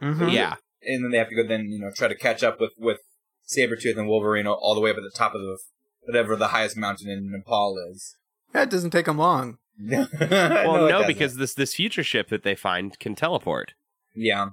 [0.01, 0.31] Mhm.
[0.33, 2.73] Yeah, and then they have to go then you know try to catch up with
[2.77, 2.99] with
[3.47, 5.57] Sabretooth and Wolverine all, all the way up at the top of the
[6.01, 8.15] whatever the highest mountain in Nepal is.
[8.53, 12.55] that doesn't take them long well, well, no, because this this future ship that they
[12.55, 13.73] find can teleport.
[14.15, 14.49] yeah,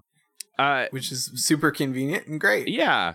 [0.58, 3.14] Uh, which is super convenient and great yeah.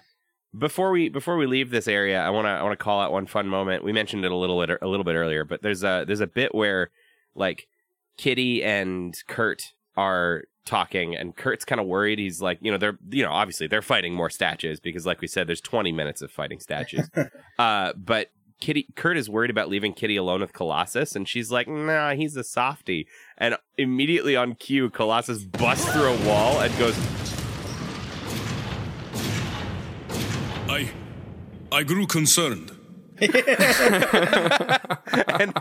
[0.58, 3.12] Before we before we leave this area, I want to I want to call out
[3.12, 3.84] one fun moment.
[3.84, 6.26] We mentioned it a little bit a little bit earlier, but there's a there's a
[6.28, 6.90] bit where
[7.36, 7.68] like
[8.18, 12.20] Kitty and Kurt are talking and Kurt's kind of worried.
[12.20, 15.28] He's like, you know, they're you know, obviously they're fighting more statues because like we
[15.28, 17.10] said there's 20 minutes of fighting statues.
[17.60, 18.30] uh but
[18.62, 22.36] Kitty Kurt is worried about leaving Kitty alone with Colossus and she's like, "Nah, he's
[22.36, 23.08] a softie."
[23.38, 26.98] And immediately on cue, Colossus busts through a wall and goes,
[30.70, 30.92] I.
[31.72, 32.72] I grew concerned.
[33.22, 33.32] and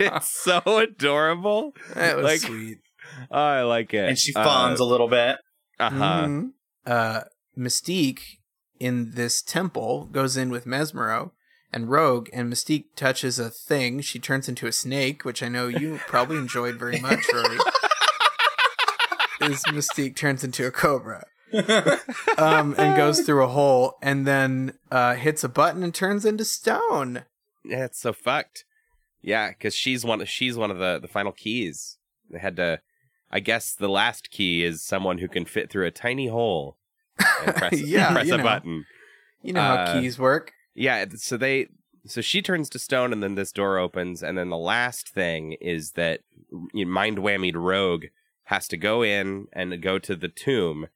[0.00, 1.74] it's so adorable.
[1.94, 2.78] that was Like- sweet
[3.30, 4.08] I like it.
[4.08, 5.38] and she fawns a little bit.
[5.80, 6.26] Uh huh.
[6.26, 6.50] Mhm.
[6.86, 7.20] uh
[7.56, 8.20] mystique
[8.80, 11.32] in this temple goes in with mesmero
[11.72, 15.66] and rogue and mystique touches a thing she turns into a snake which i know
[15.66, 17.58] you probably enjoyed very much rory
[19.40, 21.24] is Mystique turns into a cobra.
[22.38, 26.44] um, and goes through a hole and then uh, hits a button and turns into
[26.44, 27.24] stone.
[27.64, 28.64] Yeah, it's so fucked.
[29.22, 30.24] Yeah, because she's one.
[30.26, 31.98] She's one of the the final keys.
[32.30, 32.80] They had to.
[33.30, 36.76] I guess the last key is someone who can fit through a tiny hole
[37.44, 38.42] and press, Yeah, press a know.
[38.42, 38.86] button.
[39.42, 40.52] You know how Uh, keys work.
[40.74, 41.68] Yeah, so they
[42.06, 45.52] so she turns to stone and then this door opens and then the last thing
[45.60, 46.20] is that
[46.72, 48.06] mind whammied rogue
[48.44, 50.86] has to go in and go to the tomb,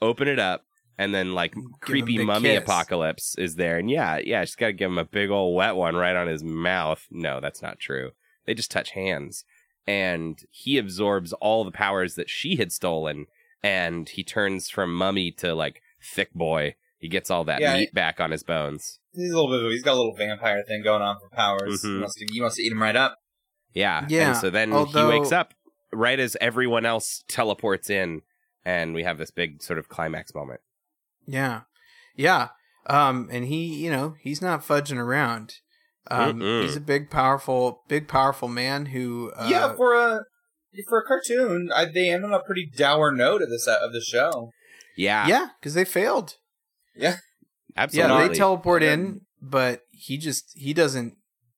[0.00, 0.64] open it up
[0.98, 2.62] and then like a creepy mummy kiss.
[2.62, 5.74] apocalypse is there and yeah, yeah, she's got to give him a big old wet
[5.74, 7.06] one right on his mouth.
[7.10, 8.12] No, that's not true.
[8.46, 9.44] They just touch hands
[9.86, 13.26] and he absorbs all the powers that she had stolen
[13.62, 16.74] and he turns from mummy to like thick boy.
[16.98, 18.98] He gets all that Yeah, meat back on his bones.
[19.12, 19.70] He's a little bit.
[19.72, 21.82] He's got a little vampire thing going on for powers.
[21.82, 21.94] Mhm.
[21.94, 23.18] He, wants to, he wants to eat him right up.
[23.74, 24.06] Yeah.
[24.08, 25.54] Yeah, And so then although- he wakes up
[25.92, 28.22] right as everyone else teleports in,
[28.64, 30.60] and we have this big sort of climax moment.
[31.26, 31.62] Yeah.
[32.16, 32.48] Yeah.
[32.86, 35.56] Um, and he, you know, he's not fudging around.
[36.10, 36.62] Um, Mm-mm.
[36.62, 40.20] he's a big, powerful, big, powerful man who, uh, yeah, for a
[40.88, 44.00] for a cartoon, I, they end on a pretty dour note of this of the
[44.00, 44.50] show.
[44.96, 45.26] Yeah.
[45.26, 46.36] yeah, because they failed.
[46.96, 47.16] Yeah,
[47.76, 48.12] absolutely.
[48.22, 48.92] Yeah, they teleport Yeah.
[48.94, 51.14] in, but he just he doesn't.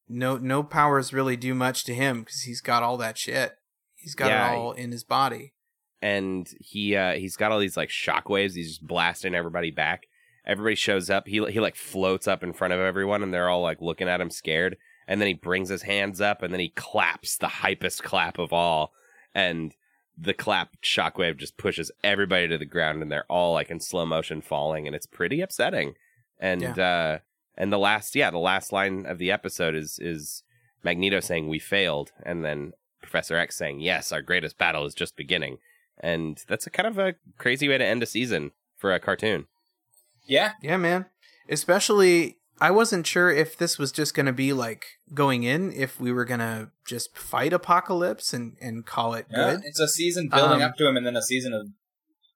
[0.08, 3.54] No, no powers really do much to him because he's got all that shit.
[3.96, 4.52] He's got Yeah.
[4.52, 5.54] it all in his body.
[6.02, 8.54] and he uh he's got all these like shockwaves.
[8.54, 10.02] He's just blasting everybody back.
[10.46, 11.26] Everybody shows up.
[11.26, 14.20] He he like floats up in front of everyone, and they're all like looking at
[14.20, 14.76] him scared.
[15.06, 18.52] And then he brings his hands up, and then he claps the hypest clap of
[18.52, 18.92] all.
[19.34, 19.74] And
[20.16, 24.06] the clap shockwave just pushes everybody to the ground, and they're all like in slow
[24.06, 25.94] motion falling, and it's pretty upsetting.
[26.38, 27.18] And uh
[27.56, 30.42] and the last yeah the last line of the episode is is
[30.82, 35.16] Magneto saying we failed, and then Professor X saying yes, our greatest battle is just
[35.16, 35.58] beginning
[35.98, 39.46] and that's a kind of a crazy way to end a season for a cartoon.
[40.26, 41.06] Yeah, Yeah, man.
[41.48, 46.00] Especially, I wasn't sure if this was just going to be like going in, if
[46.00, 49.52] we were going to just fight Apocalypse and, and call it yeah.
[49.52, 49.62] good.
[49.64, 51.68] It's a season building Um, up to him, and then a season of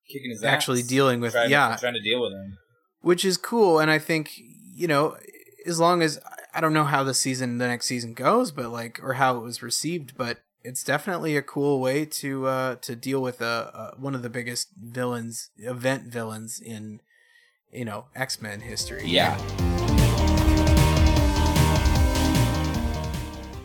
[0.09, 0.53] kicking his ass.
[0.53, 2.59] Actually dealing with, trying, yeah, trying to deal with him.
[3.01, 3.79] which is cool.
[3.79, 4.33] And I think,
[4.75, 5.17] you know,
[5.67, 6.19] as long as
[6.55, 9.43] I don't know how the season, the next season goes, but like, or how it
[9.43, 13.91] was received, but it's definitely a cool way to uh to deal with uh, uh
[13.97, 17.01] one of the biggest villains, event villains in
[17.73, 19.03] you know X Men history.
[19.05, 19.37] Yeah.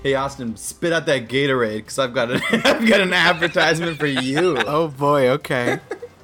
[0.01, 4.07] Hey Austin, spit out that Gatorade because I've got an I've got an advertisement for
[4.07, 4.57] you.
[4.67, 5.29] Oh boy.
[5.29, 5.79] Okay.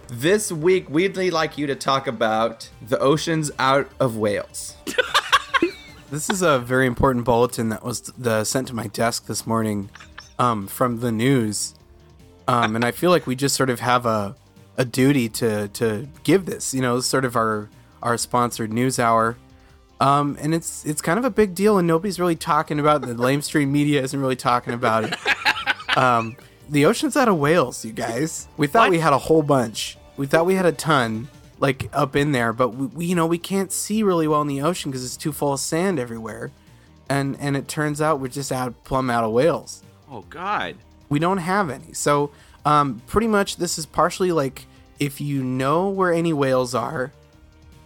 [0.10, 4.76] This week we'd like you to talk about the oceans out of whales.
[6.12, 9.92] This is a very important bulletin that was the, sent to my desk this morning
[10.40, 11.76] um, from the news.
[12.48, 14.36] Um, and I feel like we just sort of have a,
[14.80, 17.70] a duty to, to give this, you know, sort of our,
[18.02, 19.38] our sponsored news hour.
[20.00, 23.08] Um, and it's it's kind of a big deal, and nobody's really talking about it.
[23.08, 25.98] The lamestream media isn't really talking about it.
[25.98, 26.38] Um,
[26.70, 28.48] the ocean's out of whales, you guys.
[28.56, 29.98] We thought we had a whole bunch.
[30.16, 31.28] We thought we had a ton,
[31.60, 34.48] like up in there, but we, we you know we can't see really well in
[34.48, 36.52] the ocean because it's too full of sand everywhere,
[37.10, 39.84] and and it turns out we're just out plumb out of whales.
[40.10, 40.76] Oh God.
[41.10, 41.92] We don't have any.
[41.94, 42.32] So
[42.64, 44.66] um, pretty much this is partially like
[45.00, 47.12] if you know where any whales are,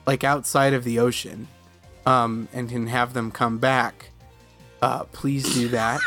[0.06, 1.48] like outside of the ocean,
[2.06, 4.10] um, and can have them come back,
[4.82, 6.02] uh, please do that.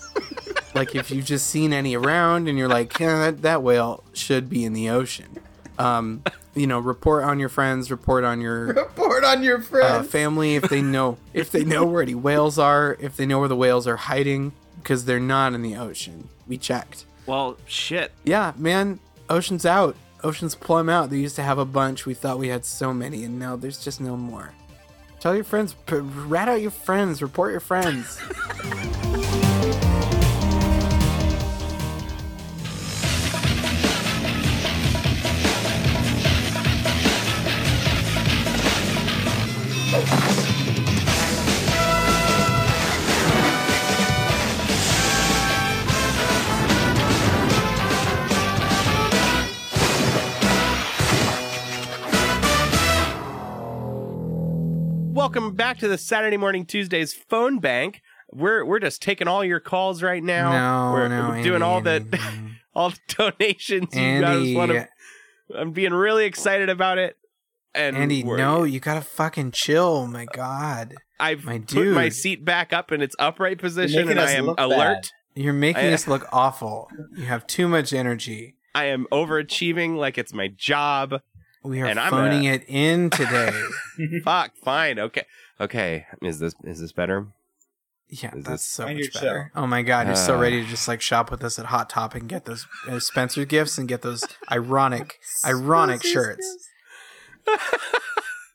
[0.74, 4.48] like if you've just seen any around and you're like, yeah, that, that whale should
[4.48, 5.38] be in the ocean.
[5.78, 6.22] Um,
[6.54, 10.08] you know, report on your friends, report on your Report on your uh, friends.
[10.08, 13.48] family if they know if they know where any whales are, if they know where
[13.48, 16.28] the whales are hiding, because they're not in the ocean.
[16.48, 17.04] We checked.
[17.26, 18.10] Well, shit.
[18.24, 18.98] Yeah, man,
[19.30, 19.94] ocean's out.
[20.24, 21.10] Ocean's plumb out.
[21.10, 22.06] They used to have a bunch.
[22.06, 24.52] We thought we had so many, and now there's just no more.
[25.20, 28.20] Tell your friends, rat out your friends, report your friends.
[55.28, 58.00] Welcome back to the Saturday morning Tuesdays phone bank.
[58.32, 60.52] We're we're just taking all your calls right now.
[60.52, 62.18] No, we're, no, we're doing Andy, all the Andy,
[62.74, 62.98] all the
[63.38, 63.94] donations.
[63.94, 64.88] You guys Andy, want to?
[65.54, 67.18] I'm being really excited about it.
[67.74, 69.84] And Andy, we're- no, you gotta fucking chill.
[69.84, 74.18] Oh my God, I've my put my seat back up in its upright position, and
[74.18, 74.78] I am alert.
[74.78, 75.08] bad.
[75.34, 76.88] you're making I- us look awful.
[77.14, 78.54] You have too much energy.
[78.74, 81.20] I am overachieving like it's my job.
[81.68, 83.52] We are And I'm phoning a- it in today.
[84.24, 85.24] Fuck, fine, okay,
[85.60, 86.06] okay.
[86.22, 87.26] Is this is this better?
[88.08, 89.52] yeah, Is that's this- so much your better.
[89.54, 90.40] Oh my god, you're so Uh.
[90.40, 93.44] ready to just like shop with us at Hot Topic and get those uh, Spencer
[93.44, 96.68] gifts and get those ironic, ironic shirts.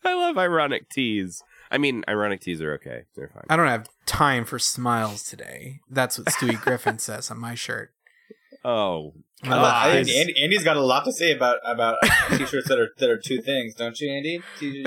[0.03, 1.43] I love ironic teas.
[1.71, 3.03] I mean, ironic teas are okay.
[3.15, 3.45] They're fine.
[3.49, 5.79] I don't have time for smiles today.
[5.89, 7.91] That's what Stewie Griffin says on my shirt.
[8.65, 9.13] Oh,
[9.45, 9.95] I love- I- God.
[9.97, 11.97] Andy, Andy, Andy's got a lot to say about about
[12.37, 14.41] t-shirts that are that are two things, don't you, Andy?
[14.61, 14.83] You, you,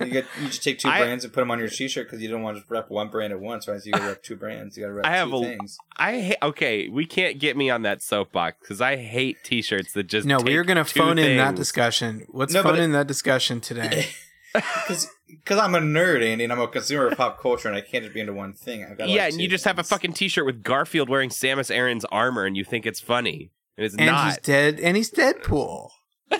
[0.00, 2.22] you get you just take two I- brands and put them on your t-shirt because
[2.22, 3.80] you don't want to rep one brand at once, right?
[3.80, 4.76] So you got to rep two brands.
[4.76, 5.76] You got to rep I have two a- things.
[5.96, 6.36] I hate.
[6.42, 10.26] Okay, we can't get me on that soapbox because I hate T-shirts that just.
[10.26, 12.26] no, we are going to two phone in that discussion.
[12.32, 14.08] Let's No, phone it- in that discussion today.
[14.54, 15.08] Because
[15.50, 18.14] I'm a nerd, Andy, and I'm a consumer of pop culture, and I can't just
[18.14, 18.84] be into one thing.
[18.84, 21.74] I've got Yeah, like and you just have a fucking T-shirt with Garfield wearing Samus
[21.74, 25.90] Aran's armor, and you think it's funny, and it's and he's dead, and he's Deadpool.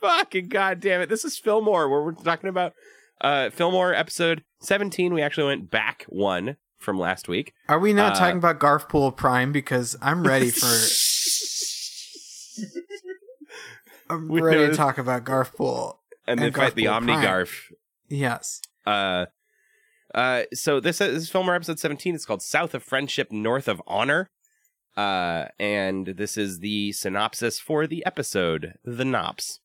[0.00, 1.08] Fucking goddamn it!
[1.08, 2.72] This is Fillmore, where we're talking about
[3.20, 5.12] uh Fillmore episode seventeen.
[5.12, 7.52] We actually went back one from last week.
[7.68, 9.50] Are we not Uh, talking about Garfpool Prime?
[9.52, 10.66] Because I'm ready for.
[14.10, 15.96] I'm We ready know to talk about Garfpool.
[16.26, 17.72] and then And fight the Omni Garf.
[18.08, 18.60] Yes.
[18.86, 19.26] Uh,
[20.14, 22.14] uh, so this is, this is Fillmore episode 17.
[22.14, 24.30] It's called South of Friendship, North of Honor.
[24.96, 29.60] Uh, and this is the synopsis for the episode, The Nops.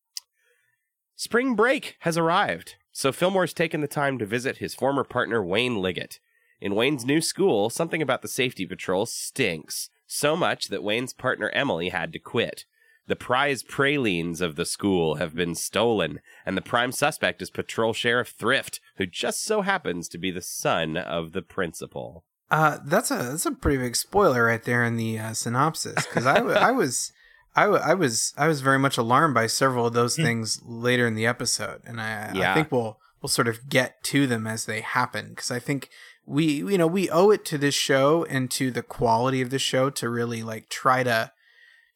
[1.15, 5.81] Spring break has arrived, so Fillmore's taken the time to visit his former partner, Wayne
[5.81, 6.19] Liggett.
[6.61, 11.49] In Wayne's new school, something about the safety patrol stinks, so much that Wayne's partner,
[11.49, 12.65] Emily, had to quit.
[13.07, 17.93] The prize pralines of the school have been stolen, and the prime suspect is Patrol
[17.93, 22.23] Sheriff Thrift, who just so happens to be the son of the principal.
[22.49, 26.25] Uh, that's a that's a pretty big spoiler right there in the uh, synopsis because
[26.25, 26.39] I
[26.71, 27.11] was
[27.55, 31.25] I was I was very much alarmed by several of those things later in the
[31.25, 35.29] episode, and I, I think we'll we'll sort of get to them as they happen
[35.29, 35.89] because I think
[36.25, 39.59] we you know we owe it to this show and to the quality of the
[39.59, 41.31] show to really like try to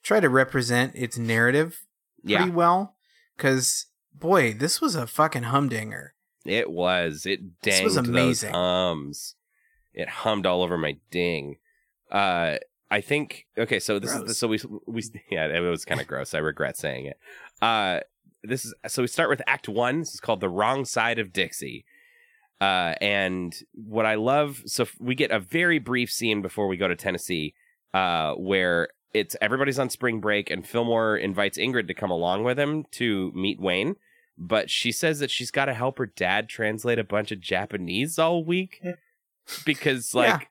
[0.08, 1.86] try to represent its narrative
[2.24, 2.96] Yeah, pretty well
[3.36, 6.14] because boy this was a fucking humdinger.
[6.46, 7.26] it was.
[7.26, 8.54] It This danged was those amazing.
[8.54, 9.36] hums.
[9.94, 11.58] It hummed all over my ding.
[12.12, 12.58] Uh,
[12.90, 13.80] I think okay.
[13.80, 14.38] So this is Gross.
[14.38, 16.34] so we we yeah it was kind of gross.
[16.34, 17.18] I regret saying it.
[17.62, 18.00] Uh,
[18.44, 20.00] this is so we start with Act One.
[20.00, 21.84] This is called the Wrong Side of Dixie.
[22.62, 26.88] Uh, and what I love, so we get a very brief scene before we go
[26.88, 27.54] to Tennessee,
[27.94, 28.88] uh, where
[29.20, 33.32] it's everybody's on spring break, and Fillmore invites Ingrid to come along with him to
[33.36, 33.96] meet Wayne.
[34.38, 38.20] But she says that she's got to help her dad translate a bunch of Japanese
[38.20, 38.82] all week
[39.66, 40.48] because, like,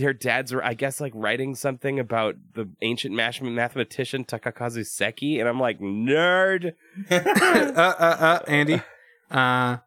[0.00, 5.60] her dad's, I guess, like writing something about the ancient mathematician Takakazu Seki, and I'm
[5.60, 6.74] like, nerd.
[7.10, 8.80] uh, uh, uh, Andy.
[9.30, 9.78] Uh,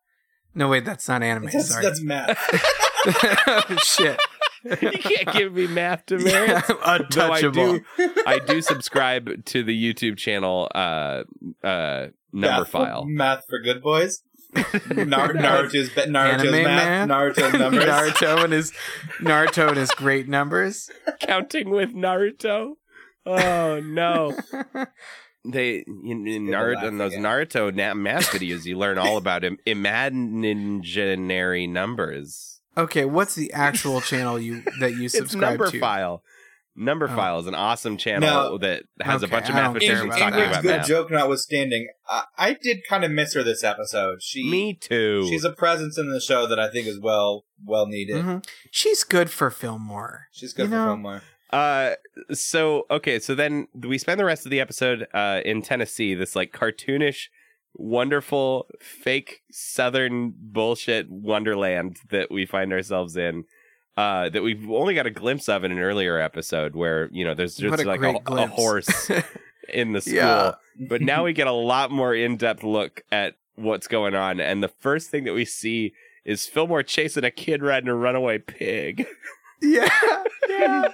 [0.55, 1.49] no, wait, that's not anime.
[1.51, 1.83] That's, sorry.
[1.83, 2.37] that's math.
[3.47, 4.19] oh, shit.
[4.81, 6.69] you can't give me math demerits.
[6.85, 7.81] Yeah, Though I do,
[8.25, 11.23] I do subscribe to the YouTube channel uh,
[11.63, 13.03] uh, number math file.
[13.03, 14.23] For, math for good boys.
[14.55, 16.65] Nar- Naruto's be- Naruto's Anime math.
[16.65, 17.07] man?
[17.09, 17.85] Naruto's numbers.
[17.85, 18.71] Naruto and his
[19.19, 20.91] Naruto and his great numbers.
[21.19, 22.73] Counting with Naruto.
[23.25, 24.35] Oh no!
[25.45, 27.23] They in, in Naruto in those again.
[27.23, 32.52] Naruto na- math videos, you learn all about Im- imaginary numbers.
[32.77, 35.79] Okay, what's the actual channel you that you It's subscribe number to?
[35.79, 36.23] file.
[36.75, 37.15] Number Oh.
[37.15, 38.57] file is an awesome channel No.
[38.57, 40.39] that has a bunch of I don't care mathematicians about talking that.
[40.39, 40.87] Ingrid's about good math.
[40.87, 44.23] joke notwithstanding, I, I did kind of miss her this episode.
[44.23, 45.27] She Me too.
[45.29, 48.15] She's a presence in the show that I think is well well needed.
[48.25, 48.45] Mhm.
[48.71, 50.27] She's good for Fillmore.
[50.31, 51.21] She's good You for know- Fillmore.
[51.51, 51.91] Uh,
[52.31, 56.35] so okay, so then we spend the rest of the episode uh in Tennessee, this
[56.35, 57.27] like cartoonish,
[57.75, 63.45] wonderful, fake Southern bullshit wonderland that we find ourselves in.
[63.95, 67.35] Uh, that we've only got a glimpse of in an earlier episode, where you know
[67.35, 69.11] there's just a like a, a horse
[69.69, 70.53] in the school, Yeah.
[70.89, 74.63] but now we get a lot more in depth look at what's going on, and
[74.63, 75.93] the first thing that we see
[76.25, 79.05] is Fillmore chasing a kid riding a runaway pig.
[79.61, 79.87] yeah,
[80.49, 80.87] yeah,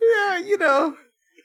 [0.00, 0.38] yeah.
[0.38, 0.96] You know,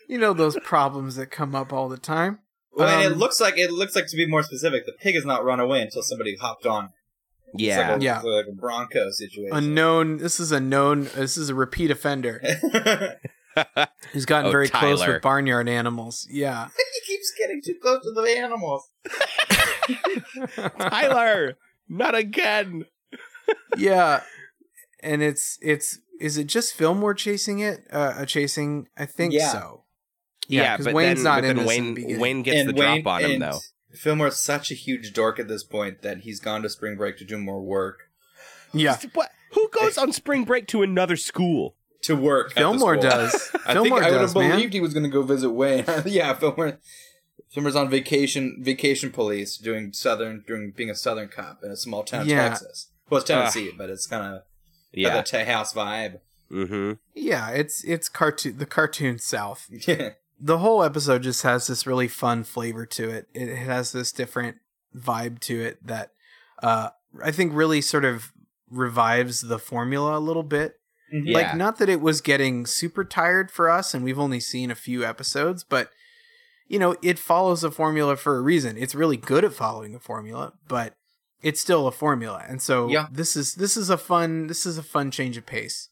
[0.08, 2.40] you know those problems that come up all the time.
[2.78, 4.86] Well, and it Um, looks like it looks like to be more specific.
[4.86, 6.90] The pig has not run away until somebody hopped on.
[7.54, 8.18] It's like a, Yeah.
[8.18, 9.56] it's like a Bronco situation.
[9.58, 10.18] A known.
[10.18, 11.06] This is a known.
[11.16, 12.40] This is a repeat offender
[14.14, 15.14] He's gotten Oh, very close Tyler.
[15.14, 16.28] with barnyard animals.
[16.30, 16.68] Yeah.
[16.78, 18.90] he keeps getting too close to the animals.
[20.80, 21.58] Tyler,
[21.90, 22.86] not again.
[23.78, 24.22] yeah
[25.02, 27.82] and it's it's is it just Fillmore chasing it?
[27.92, 29.52] Uh, uh chasing, I think Yeah.
[29.52, 29.84] so.
[30.48, 32.20] Yeah, 'cause but Wayne's then, not but in then this the Wayne beginning.
[32.20, 33.60] Wayne gets the Wayne- drop on him though.
[33.94, 37.26] Fillmore's such a huge dork at this point that he's gone to spring break to
[37.26, 38.10] do more work.
[38.74, 39.32] Yeah, What?
[39.54, 41.76] Who goes on spring break to another school?
[42.04, 42.50] To work.
[42.52, 43.10] at the Fillmore school.
[43.10, 43.52] does.
[43.66, 44.52] I Fillmore think I would does, have man.
[44.52, 45.86] believed he was going to go visit Wayne.
[46.06, 46.80] yeah, Fillmore.
[47.50, 52.04] Fillmore's on vacation, vacation police, doing southern, doing being a southern cop in a small
[52.04, 52.50] town, Yeah.
[52.50, 52.92] Texas.
[53.10, 54.42] Well, it's Tennessee, but it's kind of
[54.92, 55.10] Yeah.
[55.10, 56.20] got that Tejas vibe.
[56.52, 56.94] Mm-hmm.
[57.16, 59.68] Yeah, it's it's cartoon the cartoon South.
[59.88, 63.28] Yeah, The whole episode just has this really fun flavor to it.
[63.34, 64.58] It has this different
[64.96, 66.12] vibe to it that
[66.64, 66.90] uh
[67.24, 68.32] I think really sort of
[68.70, 70.76] revives the formula a little bit.
[71.12, 71.34] Yeah.
[71.34, 74.76] Like not that it was getting super tired for us and we've only seen a
[74.76, 75.90] few episodes, but
[76.68, 78.78] you know, it follows a formula for a reason.
[78.78, 80.96] It's really good at following a formula, but
[81.42, 82.44] it's still a formula.
[82.48, 83.08] And so Yeah.
[83.12, 85.90] this is this is a fun this is a fun change of pace.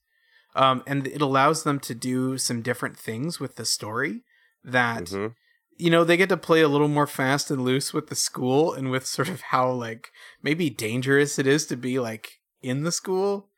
[0.53, 4.23] Um and it allows them to do some different things with the story
[4.65, 5.35] that Mhm.
[5.77, 8.73] you know, they get to play a little more fast and loose with the school
[8.73, 10.09] and with sort of how like
[10.41, 13.49] maybe dangerous it is to be like in the school.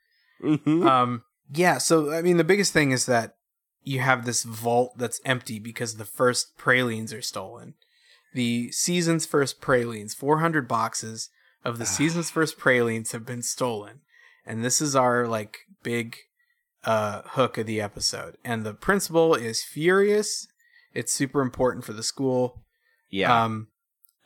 [0.44, 0.86] Mhm.
[0.86, 1.78] Um, yeah.
[1.78, 3.36] So I mean, the biggest thing is that
[3.84, 7.76] you have this vault that's empty because the first pralines are stolen.
[8.34, 11.30] The season's first pralines, 400 boxes
[11.64, 14.02] of the season's first pralines have been stolen,
[14.46, 16.18] and this is our like big
[16.84, 18.38] uh hook of the episode.
[18.44, 20.48] And the principal is furious.
[20.98, 22.64] It's super important for the school.
[23.10, 23.44] Yeah.
[23.44, 23.68] Um,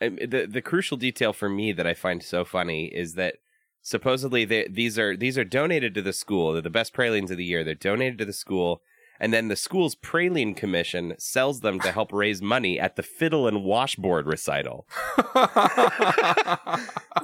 [0.00, 3.36] the the crucial detail for me that I find so funny is that
[3.82, 6.52] supposedly they, these are these are donated to the school.
[6.52, 7.62] They're the best pralines of the year.
[7.62, 8.82] They're donated to the school,
[9.22, 13.46] and then the school's praline commission sells them to help raise money at the fiddle
[13.48, 14.86] and washboard recital.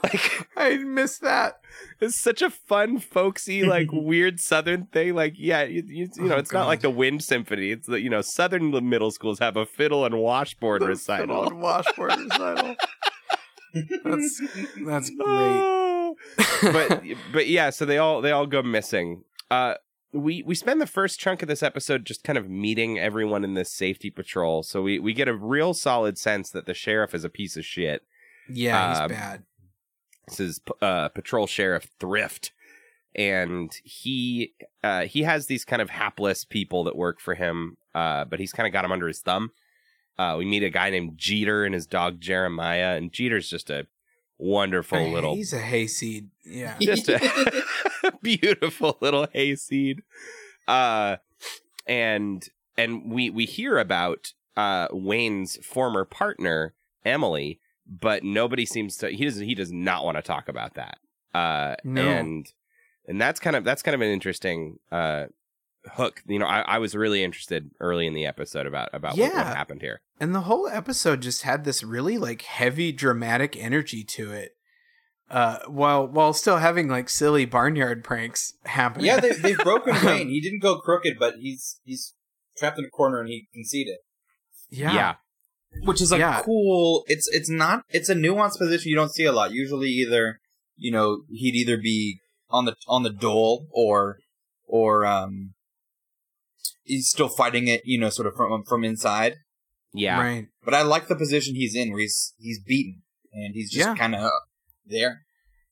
[0.03, 1.61] Like I missed that.
[2.01, 5.14] it's such a fun, folksy, like weird Southern thing.
[5.14, 7.70] Like yeah, you, you, you know, Oh, it's not like the Wind Symphony.
[7.72, 11.46] It's the you know Southern middle schools have a fiddle and washboard Fiddle recital.
[11.49, 12.76] and washboard recital.
[14.05, 14.42] That's
[14.86, 15.18] that's great.
[16.01, 16.16] Oh.
[16.72, 19.24] but but yeah, so they all they all go missing.
[19.51, 19.74] Uh
[20.12, 23.54] we we spend the first chunk of this episode just kind of meeting everyone in
[23.54, 24.62] this safety patrol.
[24.62, 27.64] So we we get a real solid sense that the sheriff is a piece of
[27.64, 28.02] shit.
[28.48, 29.42] Yeah, he's Um, bad.
[30.28, 32.52] This is uh patrol sheriff Thrift
[33.14, 34.54] and he
[34.84, 38.52] uh he has these kind of hapless people that work for him uh but he's
[38.52, 39.50] kind of got them under his thumb.
[40.18, 43.86] Uh we meet a guy named Jeter and his dog Jeremiah and Jeter's just a
[44.38, 46.28] wonderful Hey, little He's a hayseed.
[46.44, 46.76] Yeah.
[46.80, 47.18] just a
[48.22, 50.02] beautiful little hayseed
[50.66, 51.16] uh
[51.86, 59.09] and and we we hear about uh wayne's former partner emily but nobody seems to
[59.11, 59.44] he doesn't.
[59.46, 60.98] he does not want to talk about that
[61.34, 62.02] uh No.
[62.09, 62.52] and
[63.06, 65.26] and that's kind of that's kind of an interesting uh
[65.92, 69.32] hook you know i, I was really interested early in the episode about about what,
[69.32, 74.02] what happened here And the whole episode just had this really like heavy dramatic energy
[74.04, 74.56] to it.
[75.31, 79.07] Uh while while still having like silly barnyard pranks happening.
[79.07, 80.29] yeah, they, they've broken Wayne.
[80.29, 82.14] He didn't go crooked, but he's he's
[82.57, 83.99] trapped in a corner and he conceded.
[84.70, 84.93] yeah.
[84.93, 85.14] yeah
[85.85, 86.41] which is a Yeah.
[86.43, 90.41] cool it's it's not it's a nuanced position you don't see a lot usually either
[90.76, 92.20] you know he'd either be
[92.51, 94.16] on the on the dole or
[94.66, 95.53] or um
[96.85, 99.37] he's still fighting it you know sort of from from inside
[99.93, 100.47] yeah Right.
[100.64, 103.03] but i like the position he's in where he's he's beaten
[103.33, 103.95] and he's just Yeah.
[103.95, 104.31] kind of
[104.89, 105.22] there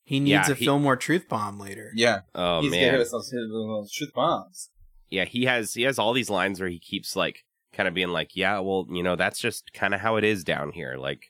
[0.04, 1.90] He needs Yeah, a he- Fillmore truth bomb later.
[1.94, 4.70] yeah oh he's man getting us those, those truth bombs
[5.10, 8.08] yeah he has he has all these lines where he keeps like kind of being
[8.08, 11.26] like yeah well you know that's just kind of how it is down here like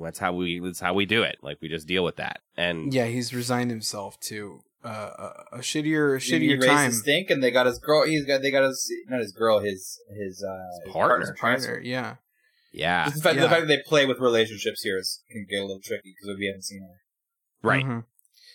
[0.00, 2.92] that's how we that's how we do it like we just deal with that and
[2.92, 6.90] Yeah, he's resigned himself to uh, a, a shittier, he shittier raised time.
[6.90, 9.60] his stink and they got his girl he's got they got his not his girl
[9.60, 11.20] his his uh His partner.
[11.30, 12.16] his Partner, yeah.
[12.72, 13.42] yeah The fact, Yeah.
[13.42, 16.36] the fact that they play with relationships here is can get a little tricky because
[16.38, 16.96] we haven't seen her.
[17.64, 18.04] Right Mhm.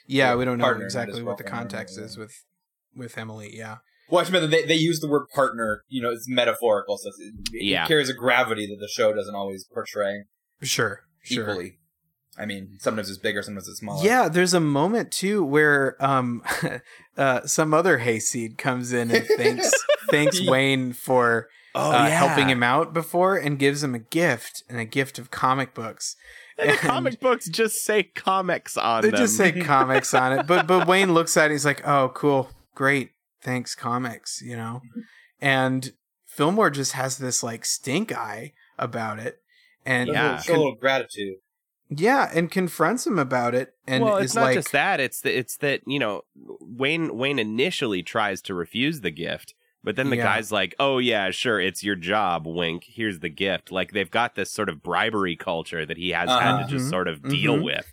[0.07, 2.33] Yeah, Yeah, we don't know exactly what the context is with
[2.95, 3.55] with Emily.
[3.55, 3.77] Yeah.
[4.09, 5.83] Well, I mean, they they use the word partner.
[5.87, 7.19] You know, it's metaphorical, so it's,
[7.53, 7.85] it, Yeah.
[7.85, 10.23] carries a gravity that the show doesn't always portray
[10.61, 11.03] Sure.
[11.21, 11.43] Sure.
[11.49, 11.75] equally.
[12.37, 14.03] I mean, sometimes it's bigger, sometimes it's smaller.
[14.03, 16.41] Yeah, there's a moment too where um
[17.17, 19.69] uh some other hayseed comes in and thanks
[20.09, 24.79] thanks Wayne for oh uh, helping him out before and gives him a gift and
[24.79, 26.15] a gift of comic books.
[26.61, 29.01] And the comic books just say comics on it.
[29.03, 30.47] They them just say comics on it.
[30.47, 32.49] But but Wayne looks at it, he's like, "Oh, cool.
[32.75, 33.11] Great.
[33.41, 34.81] Thanks comics," you know.
[35.41, 35.91] And
[36.25, 39.41] Fillmore just has this like stink eye about it.
[39.85, 40.23] And Show a Yeah.
[40.31, 41.35] little- show a little gratitude.
[41.91, 44.99] Yeah, and confronts him about it, and well, is it's not like, just that.
[44.99, 49.95] It's that it's that you know Wayne Wayne initially tries to refuse the gift, but
[49.95, 50.23] then the Yeah.
[50.23, 52.45] guy's like, "Oh yeah, sure, it's your job.
[52.45, 52.83] Wink.
[52.87, 56.37] Here's the gift." Like they've got this sort of bribery culture that he has had
[56.55, 56.65] Uh-huh.
[56.65, 56.89] to just Mhm.
[56.89, 57.63] sort of deal Mhm.
[57.63, 57.85] with.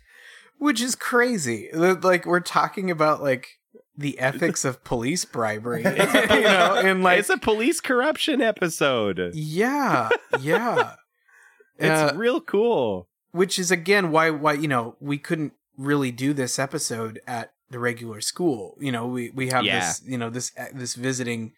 [0.59, 1.69] which is crazy.
[1.71, 3.59] Like we're talking about like
[3.95, 9.31] the ethics of police bribery, you know, and like it's a police corruption episode.
[9.35, 10.09] yeah,
[10.41, 10.95] yeah.
[11.79, 13.07] It's Uh, real cool.
[13.31, 17.77] which is again why why you know we couldn't really do this episode at the
[17.77, 19.79] regular school you know we we have Yeah.
[19.81, 21.53] this you know this this visiting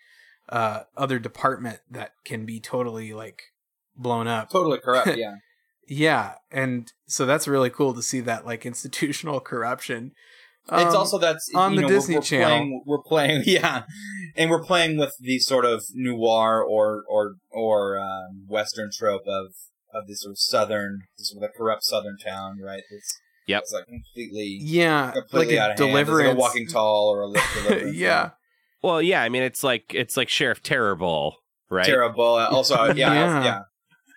[0.49, 3.41] uh other department that can be totally like
[3.95, 5.07] blown up Totally corrupt.
[5.17, 5.35] Yeah.
[5.87, 10.11] yeah and so that's really cool to see that like institutional corruption
[10.71, 12.47] it's Um, also that's on you the know, we're- Disney we're, Channel.
[12.49, 13.83] Playing, we're playing, yeah,
[14.35, 19.47] and we're playing with the sort of noir or or or um, western trope of
[19.95, 22.83] of this sort of southern, sort of a corrupt southern town, right?
[22.91, 23.61] It's Yep.
[23.63, 26.09] it's like completely yeah completely like out a of hand.
[26.11, 27.95] Like a walking tall or a lift deliverance.
[27.97, 28.29] yeah
[28.81, 31.37] Well, yeah, I mean, it's like it's like Sheriff Terrible,
[31.69, 31.85] right?
[31.85, 32.35] terrible.
[32.35, 33.43] Uh, Also, yeah, Yeah.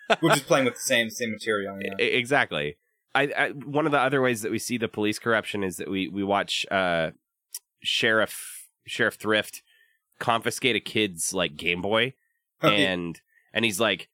[0.09, 1.77] yeah, We're just playing with the same same material.
[1.81, 1.93] Yeah.
[1.99, 2.77] I- exactly.
[3.15, 5.89] I, I one of the other ways that we see the police corruption is that
[5.89, 7.11] we we watch uh
[7.83, 9.61] sheriff sheriff thrift
[10.19, 12.13] confiscate a kid's like game boy
[12.61, 13.21] and
[13.53, 14.09] and he's like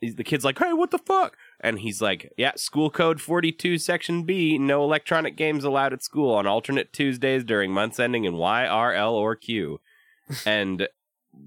[0.00, 3.78] he's, the kid's like hey what the fuck and he's like yeah school code 42
[3.78, 8.36] section b no electronic games allowed at school on alternate tuesdays during months ending in
[8.36, 9.80] y r l or q.
[10.46, 10.88] And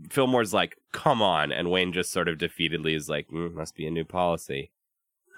[0.09, 1.51] fillmore's like come on.
[1.51, 4.71] And wayne just sort of defeatedly is like mm, must be a new policy.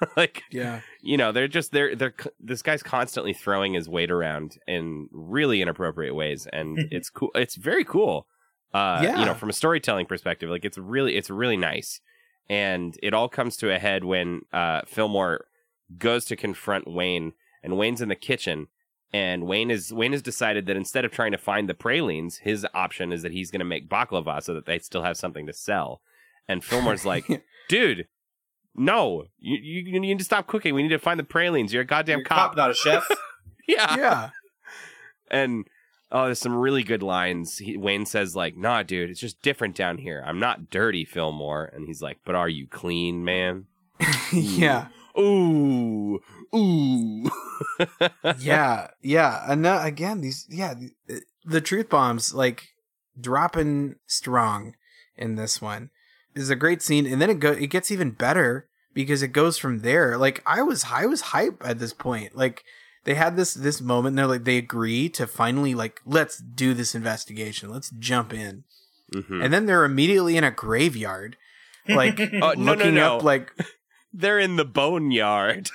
[0.15, 0.80] Like yeah.
[1.01, 5.61] you know they're just they're they're this guy's constantly throwing his weight around in really
[5.61, 6.47] inappropriate ways.
[6.53, 8.26] And it's cool it's very cool
[8.74, 9.20] uh Yeah.
[9.20, 10.49] you know from a storytelling perspective.
[10.49, 11.99] Like it's really it's really nice
[12.49, 15.45] and it all comes to a head when uh fillmore
[15.97, 17.33] goes to confront wayne
[17.63, 18.67] and wayne's in the kitchen
[19.11, 22.65] and wayne is wayne has decided that instead of trying to find the pralines his
[22.73, 25.53] option is that he's going to make baklava so that they still have something to
[25.53, 26.01] sell.
[26.47, 27.25] And fillmore's like
[27.69, 28.07] dude
[28.75, 30.73] no you, you you need to stop cooking.
[30.75, 31.73] We need to find the pralines.
[31.73, 33.07] You're a goddamn You're a cop, not a chef.
[33.67, 33.95] yeah.
[33.97, 34.29] Yeah.
[35.31, 35.67] And
[36.12, 37.57] oh there's some really good lines.
[37.57, 40.24] He, wayne says like nah dude it's just different down here.
[40.26, 41.70] I'm not dirty fillmore.
[41.74, 43.66] And he's like but are you clean man?
[44.32, 44.88] Yeah.
[45.18, 46.20] Ooh.
[46.55, 47.30] Ooh.
[48.39, 49.45] Yeah, yeah.
[49.47, 50.74] And uh, again, these yeah,
[51.07, 52.70] the, the truth bombs like
[53.20, 54.76] dropping strong
[55.18, 55.89] in this one
[56.36, 59.57] is a great scene, and then it go it gets even better because it goes
[59.57, 60.18] from there.
[60.18, 62.36] Like I was I was hype at this point.
[62.36, 62.64] Like
[63.10, 64.12] they had this this moment.
[64.14, 67.72] And they're like they agree to finally like let's do this investigation.
[67.72, 68.66] Let's jump in,
[69.16, 69.43] Mhm.
[69.43, 71.36] and then they're immediately in a graveyard,
[71.88, 73.51] like oh no no looking no up like
[74.14, 75.72] they're in the boneyard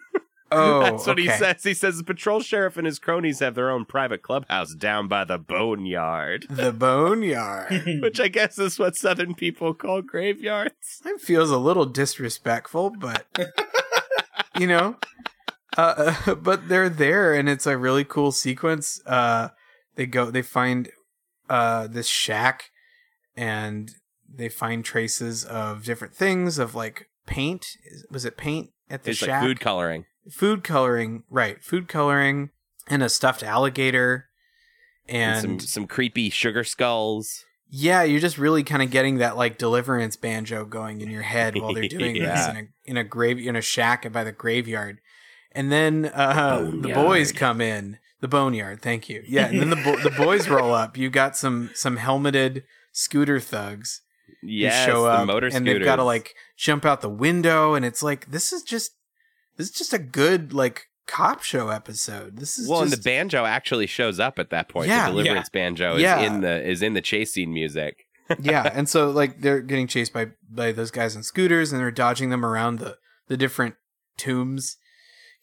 [0.52, 3.68] oh that's what he says he says the patrol sheriff and his cronies have their
[3.70, 8.00] own private clubhouse down by the boneyard The boneyard.
[8.00, 13.26] which i guess is what southern people call graveyards It feels a little disrespectful, but
[14.58, 14.96] you know,
[15.76, 19.00] uh, but they're there, and it's a really cool sequence.
[19.06, 19.48] Uh,
[19.96, 20.90] they go, they find
[21.48, 22.70] uh, this shack,
[23.36, 23.92] and
[24.28, 27.66] they find traces of different things, of like paint.
[28.10, 29.42] Was it paint at the it's shack?
[29.42, 31.62] like food coloring food coloring, right?
[31.62, 32.50] Food coloring,
[32.88, 34.26] and a stuffed alligator,
[35.08, 39.36] and, and, some some creepy sugar skulls yeah, you're just really kind of getting that
[39.36, 43.04] like deliverance banjo going in your head while they're doing this in a in a
[43.04, 45.00] grave in a shack by the graveyard,
[45.56, 48.82] and then uh, the boys come in the boneyard.
[48.82, 49.22] Thank you.
[49.26, 50.96] Yeah, and then the bo- the boys roll up.
[50.96, 54.02] You got some some helmeted scooter thugs
[54.42, 58.02] yes show up, motor and they've got to like jump out the window, and it's
[58.02, 58.92] like this is just
[59.56, 62.38] this is just a good like cop show episode.
[62.38, 64.88] This is well, and the banjo actually shows up at that point.
[64.88, 65.06] Yeah.
[65.06, 66.20] the deliverance banjo is Yeah.
[66.20, 68.04] in the is in the chase scene music.
[68.40, 71.90] yeah, and so like they're getting chased by by those guys on scooters, and they're
[71.90, 72.98] dodging them around the
[73.28, 73.74] the different
[74.16, 74.76] tombs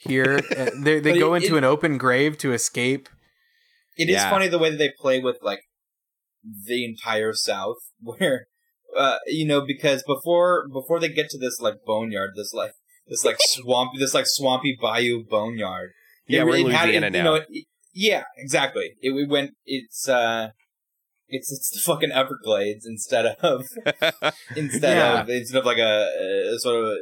[0.03, 0.41] here.
[0.57, 3.09] Uh, they they go it- into it- an open grave to escape.
[3.97, 4.29] It is Yeah.
[4.29, 5.59] funny the way that they play with like
[6.43, 8.47] the entire South, where
[8.97, 12.71] uh, you know, because before before they get to this like boneyard, this like
[13.07, 15.91] this like swampy this like swampy bayou boneyard.
[16.27, 17.17] Yeah, it- we're in it had- Louisiana it- now.
[17.17, 18.93] You know, it- yeah, exactly.
[19.01, 19.51] It, we went.
[19.65, 20.49] It's uh,
[21.27, 23.65] it's it's the fucking Everglades instead of
[24.55, 25.21] instead Yeah.
[25.21, 26.97] of instead of like a, a sort of a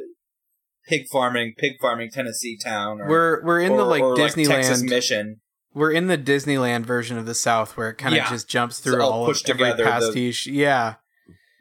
[0.88, 3.00] pig farming pig farming Tennessee town.
[3.00, 4.48] Or, We're we're in the or- like Texas
[4.82, 4.88] Disneyland.
[4.88, 5.40] Mission.
[5.74, 8.28] we're in the Disneyland version of the South, where it kind of Yeah.
[8.30, 10.46] just jumps It's through all all of every together, the- pastiche.
[10.46, 10.94] Yeah,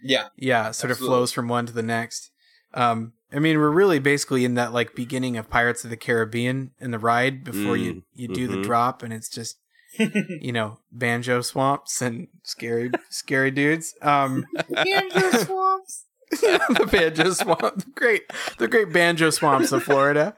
[0.03, 2.31] Yeah, yeah, sort of flows from one to the next.
[2.73, 6.71] Um, I mean, we're really basically in that like beginning of Pirates of the Caribbean
[6.79, 8.63] in the ride before you Mm, you do the mhm.
[8.63, 9.57] drop, and it's just
[9.99, 13.93] you know banjo swamps and scary scary dudes.
[14.01, 16.05] Um, Banjo swamps.
[16.69, 18.23] the banjo swamp, great
[18.57, 20.35] the great banjo swamps of Florida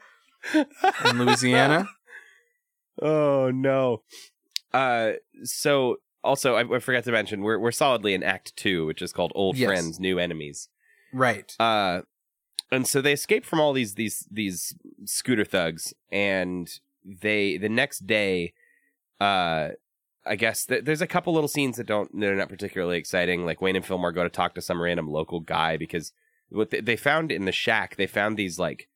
[0.52, 1.88] and Louisiana.
[3.00, 4.02] Oh no.
[4.72, 5.12] Uh,
[5.44, 9.12] so also I, I forgot to mention we're we're solidly in Act Two, which is
[9.12, 9.68] called Old Yes.
[9.68, 10.68] Friends, New Enemies.
[11.12, 11.54] Right.
[11.60, 12.02] Uh,
[12.72, 14.74] and so they escape from all these these these
[15.04, 16.68] scooter thugs, and
[17.04, 18.52] they the next day,
[19.20, 19.68] uh,
[20.26, 23.44] I guess th- there's a couple little scenes that don't they're not particularly exciting.
[23.44, 26.12] Like Wayne and Fillmore go to talk to some random local guy because
[26.48, 28.88] what they, they found in the shack, they found these like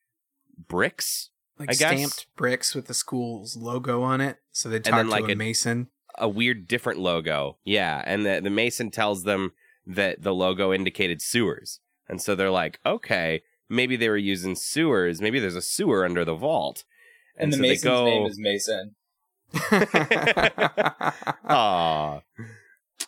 [0.69, 4.39] bricks, Like I guess- stamped bricks with the school's logo on it.
[4.53, 5.89] So they talk then, to like, a a- mason.
[6.17, 7.59] a weird different logo.
[7.65, 9.53] Yeah, and the the mason tells them
[9.87, 11.81] that the logo indicated sewers.
[12.09, 15.21] And so they're like, "Okay, maybe they were using sewers.
[15.21, 16.85] Maybe there's a sewer under the vault."
[17.37, 18.95] And, the so Mason's they go, name is Mason.
[21.49, 22.21] Aw.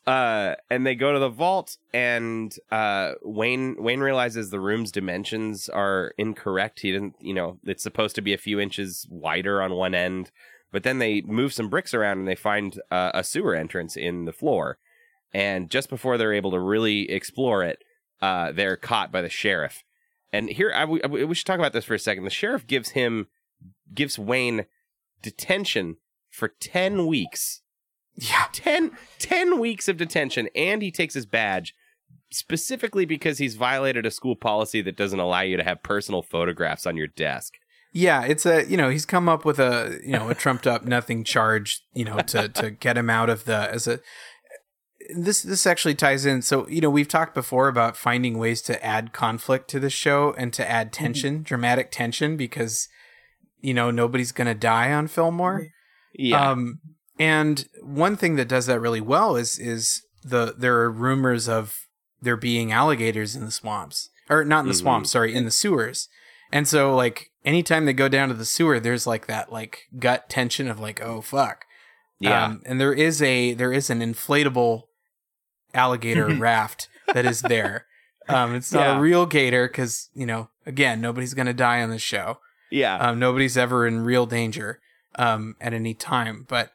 [0.07, 5.69] Uh, and they go to the vault, and uh, Wayne Wayne realizes the room's dimensions
[5.69, 6.81] are incorrect.
[6.81, 10.31] He didn't, you know, it's supposed to be a few inches wider on one end,
[10.73, 14.25] but then they move some bricks around and they find uh, a sewer entrance in
[14.25, 14.79] the floor.
[15.33, 17.85] And just before they're able to really explore it,
[18.21, 19.85] uh, they're caught by the sheriff.
[20.33, 22.25] And here, I, we should talk about this for a second.
[22.25, 23.29] The sheriff gives him,
[23.95, 24.67] gives Wayne
[25.23, 25.97] detention
[26.31, 27.63] for 10 weeks.
[28.15, 28.47] yeah.
[28.53, 31.75] 10, 10 weeks of detention, and he takes his badge
[32.33, 36.87] specifically because he's violated a school policy that doesn't allow you to have personal photographs
[36.87, 37.55] on your desk.
[37.93, 40.85] Yeah, it's a you know he's come up with a you know a trumped up
[40.85, 43.99] nothing charge you know to to get him out of the as a
[45.17, 48.85] this this actually ties in so you know we've talked before about finding ways to
[48.85, 51.05] add conflict to the show and to add mm-hmm.
[51.05, 52.87] tension dramatic tension because
[53.61, 55.67] you know nobody's gonna die on Fillmore
[56.15, 56.51] Yeah.
[56.51, 56.81] um
[57.19, 61.77] and one thing that does that really well is is the there are rumors of
[62.21, 64.79] there being alligators in the swamps or not in the Mhm.
[64.79, 66.09] swamps sorry in the sewers
[66.53, 70.29] and so like anytime they go down to the sewer there's like that like gut
[70.29, 71.65] tension of like oh fuck
[72.19, 72.45] yeah.
[72.47, 74.83] um, and there is a there is an inflatable
[75.73, 77.87] alligator raft that is there
[78.29, 78.99] um it's not Yeah.
[78.99, 82.39] a real gator because you know again nobody's gonna die on this show
[82.71, 82.97] yeah.
[82.99, 84.81] um, nobody's ever in real danger
[85.21, 86.73] um, at any time, but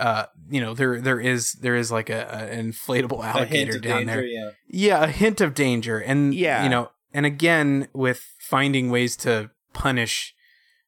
[0.00, 3.82] uh, you know there there is there is like a, a an inflatable alligator of
[3.82, 4.24] down danger, there.
[4.24, 4.50] yeah.
[4.68, 6.64] Yeah, a hint of danger, and Yeah.
[6.64, 10.34] you know, and again with finding ways to punish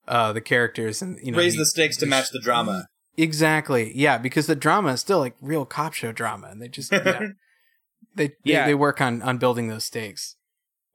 [0.06, 2.86] uh, the characters and you know Raise you- the stakes to match the drama.
[3.16, 6.92] Exactly, yeah, because the drama is still like real cop show drama, and they just
[6.92, 7.20] yeah,
[8.14, 8.64] they, Yeah.
[8.64, 10.36] they they work on on building those stakes.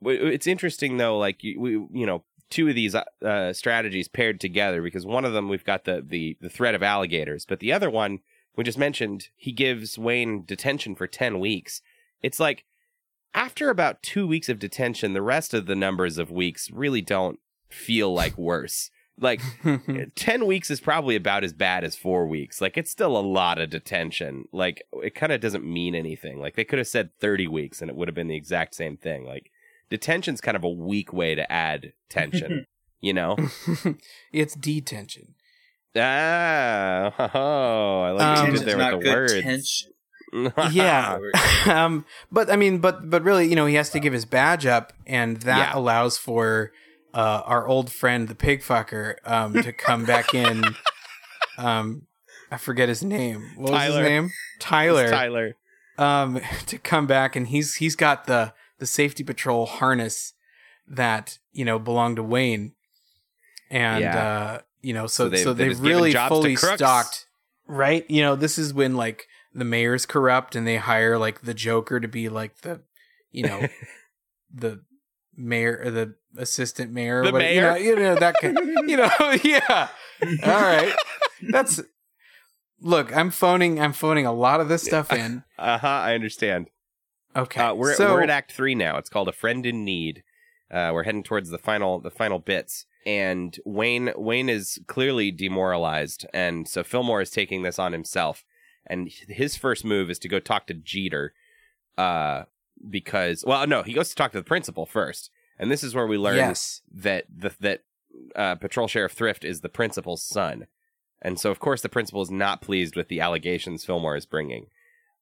[0.06, 5.06] It's interesting though, like we, you know, two of these uh, strategies paired together because
[5.06, 8.20] one of them we've got the the the threat of alligators, but the other one
[8.56, 11.82] we just mentioned he gives Wayne detention for ten weeks.
[12.22, 12.66] It's like
[13.34, 17.40] after about two weeks of detention, the rest of the numbers of weeks really don't
[17.70, 18.92] feel like worse.
[19.20, 19.42] Like
[20.16, 22.62] 10 weeks is probably about as bad as four weeks.
[22.62, 24.48] Like, it's still a lot of detention.
[24.52, 26.40] Like, it kind of doesn't mean anything.
[26.40, 28.98] Like, they could have said 30 weeks and it would have been the exact same
[28.98, 29.26] thing.
[29.26, 29.52] Like,
[29.94, 32.66] detention's kind of a weak way to add tension,
[33.02, 33.38] you know?
[34.34, 35.36] it's detention.
[35.96, 39.42] ah, oh, I like what Um, you did there Not with the good words.
[39.44, 39.90] tension.
[40.72, 41.20] yeah
[41.68, 44.66] um but i mean but but really you know he has to give his badge
[44.66, 45.78] up and that Yeah.
[45.78, 46.72] allows for
[47.14, 50.64] uh our old friend the pig fucker um to come back in
[51.60, 52.08] um
[52.50, 54.02] i forget his name what was Tyler.
[54.02, 55.56] his name tyler, Tyler.
[56.00, 58.54] um to come back and he's he's got the
[58.84, 60.34] the safety patrol harness
[60.86, 62.74] that you know belonged to wayne.
[63.70, 64.18] And Yeah.
[64.28, 67.28] uh you know so So so, they've- really fully stocked
[67.66, 68.04] right?
[68.10, 72.02] You know this is when like the mayor's corrupt and they hire like the joker
[72.02, 72.82] to be like the
[73.32, 73.68] you know
[74.54, 74.82] the
[75.38, 77.84] mayor or the assistant mayor or The what- you know, mayor?
[77.84, 78.58] you know that kind,
[78.90, 79.10] you know
[79.46, 79.88] yeah.
[80.44, 80.94] All right.
[81.52, 81.80] That's
[82.82, 85.44] look i'm phoning i'm phoning a lot of this stuff in.
[85.58, 86.68] Uh huh, I understand.
[87.36, 88.98] Okay Uh, we're so, we're at Act Three now.
[88.98, 90.24] It's called A Friend in Need.
[90.72, 96.26] Uh, we're heading towards the final the final bits, and Wayne Wayne is clearly demoralized,
[96.34, 98.44] and so Fillmore is taking this on himself.
[98.86, 101.34] And his first move is to go talk to Jeter,
[101.98, 102.44] uh,
[102.90, 105.30] because well, no, he goes to talk to the principal first,
[105.60, 107.84] and this is where we learn yes that the, that
[108.36, 110.68] uh, Patrol Sheriff Thrift is the principal's son,
[111.22, 114.68] and so of course the principal is not pleased with the allegations Fillmore is bringing.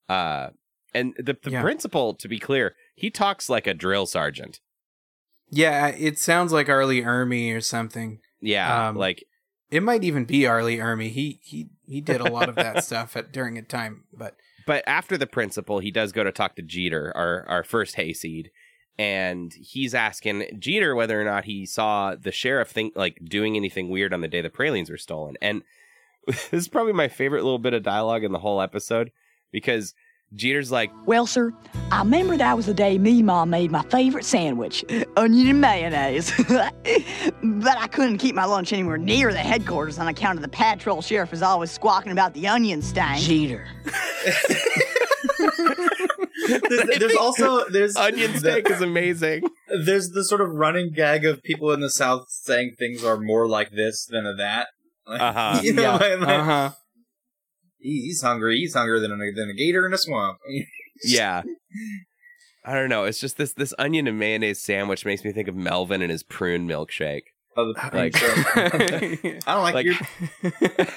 [0.10, 0.50] Uh,
[0.94, 1.62] and the the Yeah.
[1.62, 4.60] principal, to be clear, he talks like a drill sergeant.
[5.50, 6.86] Yeah, it sounds like R.
[6.86, 8.20] Lee Ermey or something.
[8.40, 9.26] Yeah, Um, like
[9.70, 10.64] It might even be R.
[10.64, 11.10] Lee Ermey.
[11.10, 14.36] He he he did a lot of that stuff at during a time, but
[14.68, 18.52] but after the principal, he does go to talk to Jeter, our our first hayseed,
[18.98, 23.90] and he's asking Jeter whether or not he saw the sheriff think like doing anything
[23.90, 25.36] weird on the day the pralines were stolen.
[25.42, 25.64] And
[26.28, 29.12] this is probably my favorite little bit of dialogue in the whole episode
[29.52, 29.94] because
[30.34, 31.54] Jeter's like, Well, sir,
[31.92, 34.84] I remember that was the day me mom made my favorite sandwich,
[35.18, 36.32] onion and mayonnaise.
[36.48, 41.02] but I couldn't keep my lunch anywhere near the headquarters on account of the patrol
[41.02, 43.18] sheriff was always squawking about the onion stain.
[43.20, 43.68] Jeter.
[46.48, 49.44] there's, there's also there's "Onion steak is amazing."
[49.86, 53.48] there's the sort of running gag of people in the South saying things are more
[53.48, 54.68] like this than of that.
[55.08, 55.60] Like, Uh-huh.
[55.64, 56.72] you know, yeah, like- like, uh-huh.
[57.82, 58.58] "He- he's hungry.
[58.58, 60.38] He's hungrier than a, than a gator in a swamp.
[61.04, 61.42] yeah.
[62.64, 63.06] I don't know.
[63.06, 66.22] It's just this this onion and mayonnaise sandwich makes me think of Melvin and his
[66.24, 67.24] prune milkshake.
[67.58, 70.88] Oh, Like- I don't like, Like your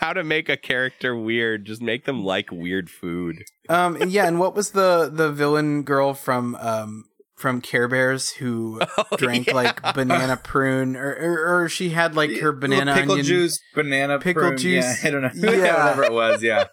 [0.00, 3.42] how to make a character weird, just make them like weird food.
[3.70, 7.04] um yeah, and what was the the villain girl from um
[7.36, 9.54] from Care Bears who Oh, drank yeah.
[9.54, 14.18] like banana prune or, or or she had like her banana pickle onion juice, banana
[14.18, 15.02] Pickle prune, juice.
[15.02, 15.30] Yeah, I don't know.
[15.52, 15.84] Yeah.
[15.84, 16.42] whatever it was.
[16.42, 16.66] Yeah,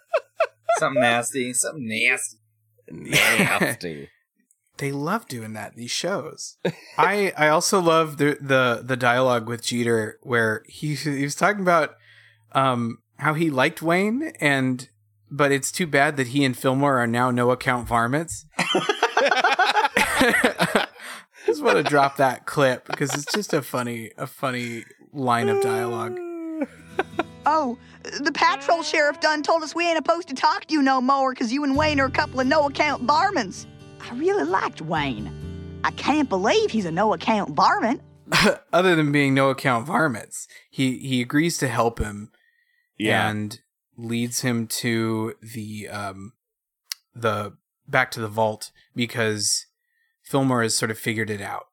[0.78, 1.52] something nasty.
[1.52, 2.36] Something nasty.
[2.90, 4.08] Nasty.
[4.78, 6.56] they love doing that these shows.
[6.98, 11.62] I I also love the the the dialogue with Jeter where he he was talking
[11.62, 11.94] about
[12.52, 14.88] um how he liked Wayne and
[15.30, 18.44] but it's too bad that he and Fillmore are now no account varmints.
[21.46, 25.62] just want to drop that clip because it's just a funny a funny line of
[25.62, 26.18] dialogue.
[27.44, 27.76] Oh,
[28.20, 31.32] the patrol sheriff done told us we ain't supposed to talk to you no more
[31.34, 33.66] because you and Wayne are a couple of no account barmans.
[34.00, 35.80] I really liked Wayne.
[35.82, 38.00] I can't believe he's a no account varmint.
[38.72, 42.30] Other than being no account varmints, he he agrees to help him
[42.96, 43.28] Yeah.
[43.28, 43.58] and
[43.96, 46.34] leads him to the um
[47.12, 47.56] the
[47.88, 49.66] back to the vault because
[50.22, 51.66] Fillmore has sort of figured it out.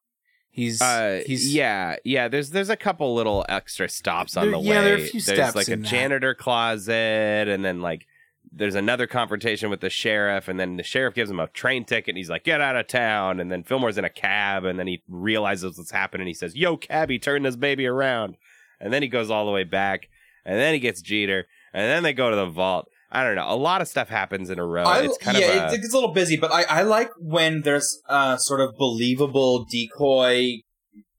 [0.52, 2.28] He's Uh, he's yeah, yeah.
[2.28, 4.84] There's there's a couple little extra stops on There- the yeah, way.
[4.84, 5.86] there are a few there's steps like a that.
[5.86, 8.08] janitor closet, and then like
[8.52, 12.10] there's another confrontation with the sheriff, and then the sheriff gives him a train ticket,
[12.10, 14.88] and he's like, "Get out of town!" And then Fillmore's in a cab, and then
[14.88, 16.26] he realizes what's happening.
[16.28, 18.36] He says, "Yo, cabbie, turn this baby around,"
[18.82, 20.10] and then he goes all the way back,
[20.46, 22.90] and then he gets Jeter, and then they go to the vault.
[23.12, 23.48] I don't know.
[23.48, 24.84] A lot of stuff happens in a row.
[24.84, 27.10] I, it's kind yeah, of a, it, it's a little busy, but I, I like
[27.20, 30.60] when there's uh sort of believable decoy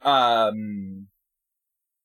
[0.03, 1.09] um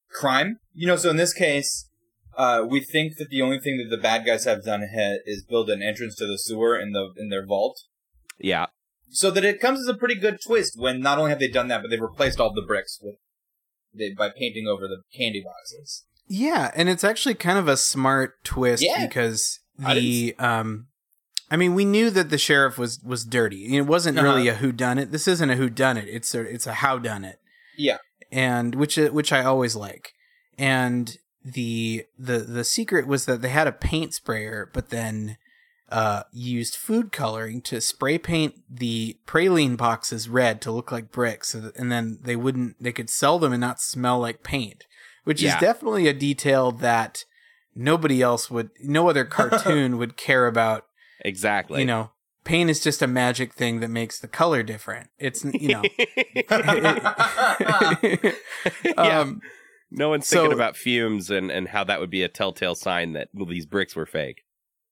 [0.10, 0.58] crime.
[0.74, 1.90] You know, so in this case,
[2.38, 5.44] uh we think that the only thing that the bad guys have done ha- is
[5.48, 7.80] build an entrance to the sewer in the in their vault.
[8.40, 8.68] yeah.
[9.12, 11.68] So that it comes as a pretty good twist when not only have they done
[11.70, 13.16] that, but they've replaced all the bricks with
[13.94, 16.04] they, by painting over the candy boxes.
[16.28, 19.06] yeah, and it's actually kind of a smart twist Yeah.
[19.06, 20.88] because I the um
[21.52, 23.76] I mean, we knew that the sheriff was was dirty.
[23.78, 25.12] It wasn't really a who done it.
[25.12, 26.08] This isn't a who done it.
[26.08, 27.40] It's a it's a how done it.
[27.78, 27.98] Yeah.
[28.32, 30.14] and which which I always like.
[30.58, 35.38] And the the the secret was that they had a paint sprayer, but then
[35.90, 41.50] uh, used food coloring to spray paint the praline boxes red to look like bricks,
[41.50, 44.86] so that, and then they wouldn't they could sell them and not smell like paint,
[45.26, 45.54] which Yeah.
[45.56, 47.26] is definitely a detail that
[47.76, 50.86] nobody else would, no other cartoon would care about.
[51.24, 51.82] Exactly.
[51.82, 52.12] You know,
[52.44, 55.10] paint is just a magic thing that makes the color different.
[55.20, 55.84] It's you know.
[58.84, 59.20] Yeah.
[59.20, 59.42] um,
[59.92, 63.14] No one's So- thinking about fumes and, and how that would be a telltale sign
[63.14, 64.44] that well, these bricks were fake.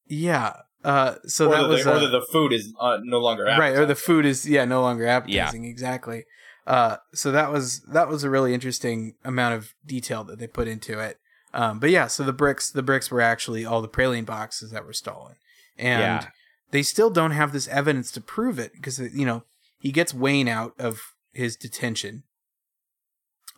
[0.07, 0.53] yeah.
[0.86, 3.45] Uh, so or that that was the, or uh, the food is uh, no longer
[3.45, 5.63] right, or the food is yeah no longer appetizing.
[5.63, 6.25] Exactly.
[6.67, 10.67] Uh, so that was that was a really interesting amount of detail that they put
[10.67, 11.19] into it.
[11.54, 14.86] Um, but yeah, so the bricks the bricks were actually all the praline boxes that
[14.86, 15.36] were stolen,
[15.78, 16.28] and Yeah.
[16.72, 19.43] they still don't have this evidence to prove it because you know
[19.78, 22.24] he gets Wayne out of his detention,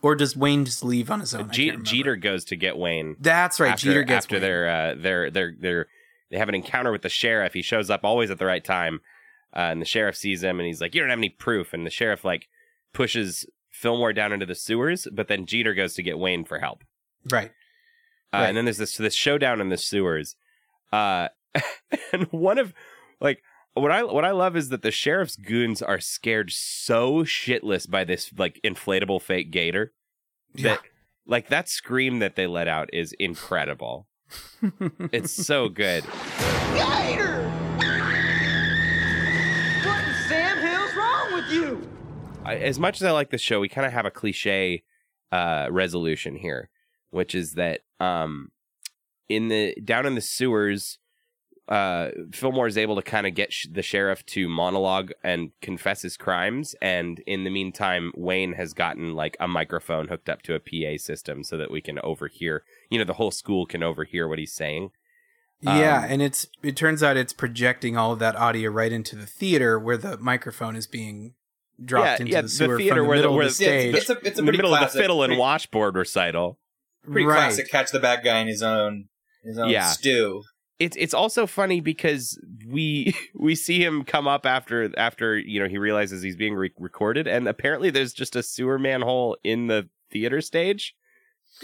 [0.01, 1.49] or does Wayne just leave on his own?
[1.49, 3.15] I Je- Jeter goes to get Wayne.
[3.19, 3.71] That's right.
[3.73, 4.41] after, Jeter gets after Wayne.
[4.41, 5.87] their uh, their their their
[6.31, 7.53] they have an encounter with the sheriff.
[7.53, 8.99] He shows up always at the right time,
[9.55, 11.85] uh, and the sheriff sees him and he's like, "You don't have any proof." And
[11.85, 12.47] the sheriff like
[12.93, 16.83] pushes Fillmore down into the sewers, but then Jeter goes to get Wayne for help.
[17.31, 17.51] right.
[18.35, 18.47] Uh, Right.
[18.49, 20.35] And then there's this this showdown in the sewers,
[20.91, 21.29] uh,
[22.13, 22.73] and one of
[23.21, 23.41] like
[23.73, 28.03] what I what I love is that the sheriff's goons are scared so shitless by
[28.03, 29.93] this like inflatable fake gator
[30.55, 30.79] that
[31.25, 34.07] like that scream that they let out is incredible.
[35.11, 36.03] It's so good.
[36.73, 37.49] Gator!
[39.83, 41.89] What in Sam Hill's wrong with you?
[42.43, 44.83] I, as much as I like the show, we kind of have a cliche
[45.31, 46.69] uh, resolution here,
[47.11, 48.51] which is that um,
[49.29, 50.99] in the down in the sewers,
[51.67, 56.03] uh, Fillmore is able to kind of get sh- the sheriff to monologue and confess
[56.03, 60.53] his crimes, and in the meantime, Wayne has gotten like a microphone hooked up to
[60.53, 62.63] a PA system so that we can overhear.
[62.91, 64.91] You know, the whole school can overhear what he's saying.
[65.61, 69.15] Yeah, Um, and it's it turns out it's projecting all of that audio right into
[69.15, 71.33] the theater where the microphone is being
[71.83, 73.65] dropped Yeah, into yeah, the the sewer theater from the where the- where of the
[73.65, 73.95] the- stage.
[73.95, 75.95] it's, it's a it's a the pretty middle of classic, the fiddle and pretty, washboard
[75.95, 76.59] recital.
[77.05, 77.35] Pretty Right.
[77.37, 79.05] classic catch the bad guy in his own
[79.43, 79.87] his own Yeah.
[79.89, 80.43] stew.
[80.79, 82.37] it's it's also funny because
[82.67, 86.71] we we see him come up after after you know he realizes he's being re-
[86.77, 90.93] recorded and apparently there's just a sewer manhole in the theater stage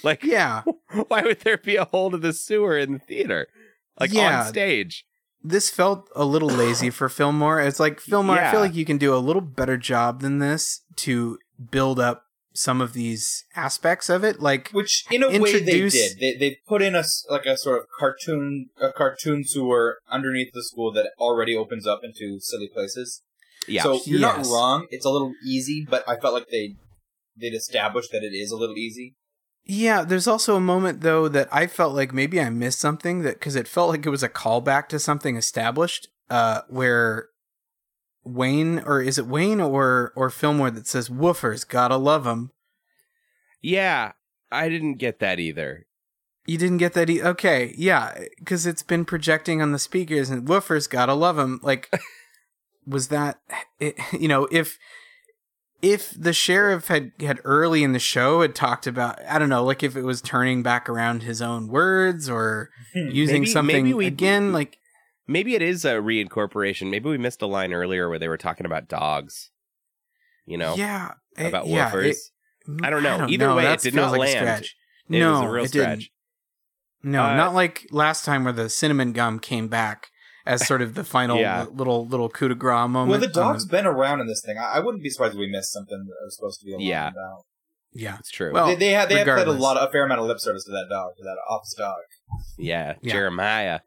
[0.04, 0.62] like yeah,
[1.10, 3.48] why would there be a hole to the sewer in the theater
[4.00, 4.42] like Yeah.
[4.42, 5.06] on stage
[5.44, 7.60] this felt a little lazy for Fillmore.
[7.60, 10.84] It's like Fillmore, I feel like you can do a little better job than this
[10.98, 11.40] to
[11.72, 14.40] build up some of these aspects of it.
[14.42, 16.20] Like Which, in a way, they did.
[16.20, 20.52] They they put in a s- like a sort of cartoon a cartoon sewer underneath
[20.54, 23.22] the school that already opens up into silly places.
[23.68, 24.88] yeah So you're not wrong.
[24.90, 26.76] It's a little easy, but I felt like they
[27.40, 29.16] they'd established that it is a little easy.
[29.64, 33.36] Yeah, there's also a moment though that I felt like maybe I missed something that
[33.36, 37.28] because it felt like it was a callback to something established, uh, where
[38.24, 42.52] Wayne or is it Wayne or or Fillmore that says "Woofers, gotta love 'em."
[43.62, 44.12] yeah
[44.52, 45.86] i didn't get that either
[46.48, 47.08] You didn't get that?
[47.10, 51.60] E- okay, yeah, because it's been projecting on the speakers and "Woofers, gotta love 'em."
[51.62, 51.88] Like,
[52.88, 53.40] was that
[53.80, 54.80] it, you know if
[55.84, 59.64] if the sheriff had had early in the show had talked about I don't know
[59.64, 63.84] like if it was turning back around his own words or hmm, using Maybe- something
[63.86, 64.80] maybe we- again like
[65.28, 68.66] maybe it is a reincorporation maybe we missed a line earlier where they were talking
[68.66, 69.50] about dogs
[70.46, 72.18] you know yeah it- about yeah, woofers it-
[72.84, 73.26] I don't know.
[73.28, 74.32] Either know, way, it did not like land.
[74.38, 74.76] stretch.
[75.10, 76.02] It no, was a real it didn't.
[76.02, 76.12] stretch.
[77.02, 80.10] No, Uh, not like last time where the cinnamon gum came back
[80.46, 81.66] as sort of the final Yeah.
[81.74, 83.10] little little coup de grace moment.
[83.10, 84.60] Well, the on dog's been around in this thing.
[84.60, 86.78] I, I wouldn't be surprised if we missed something that was supposed to be a
[86.78, 87.08] line Yeah.
[87.10, 87.46] about.
[87.94, 90.06] yeah, it's true Well, they, they have they have played a lot of a fair
[90.06, 91.98] amount of lip service to that dog, to that office dog.
[92.60, 93.12] yeah, Yeah.
[93.14, 93.80] jeremiah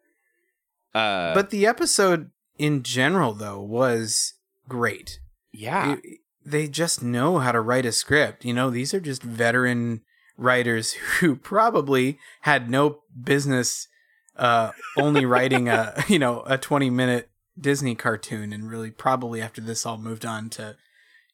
[0.94, 4.34] uh but the episode in general though was
[4.68, 5.18] great.
[5.52, 8.44] yeah It- they just know how to write a script.
[8.44, 10.02] You know, these are just veteran
[10.36, 13.88] writers who probably had no business
[14.36, 19.62] uh, only writing a you know a twenty minute Disney cartoon, and really probably after
[19.62, 20.76] this all moved on to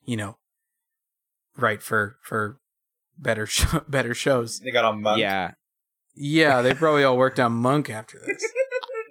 [0.04, 0.36] you know
[1.56, 2.60] write for for
[3.18, 4.60] better show, better shows.
[4.60, 5.18] They got on monk.
[5.20, 5.52] yeah
[6.14, 8.44] Yeah, they probably all worked on Monk after this.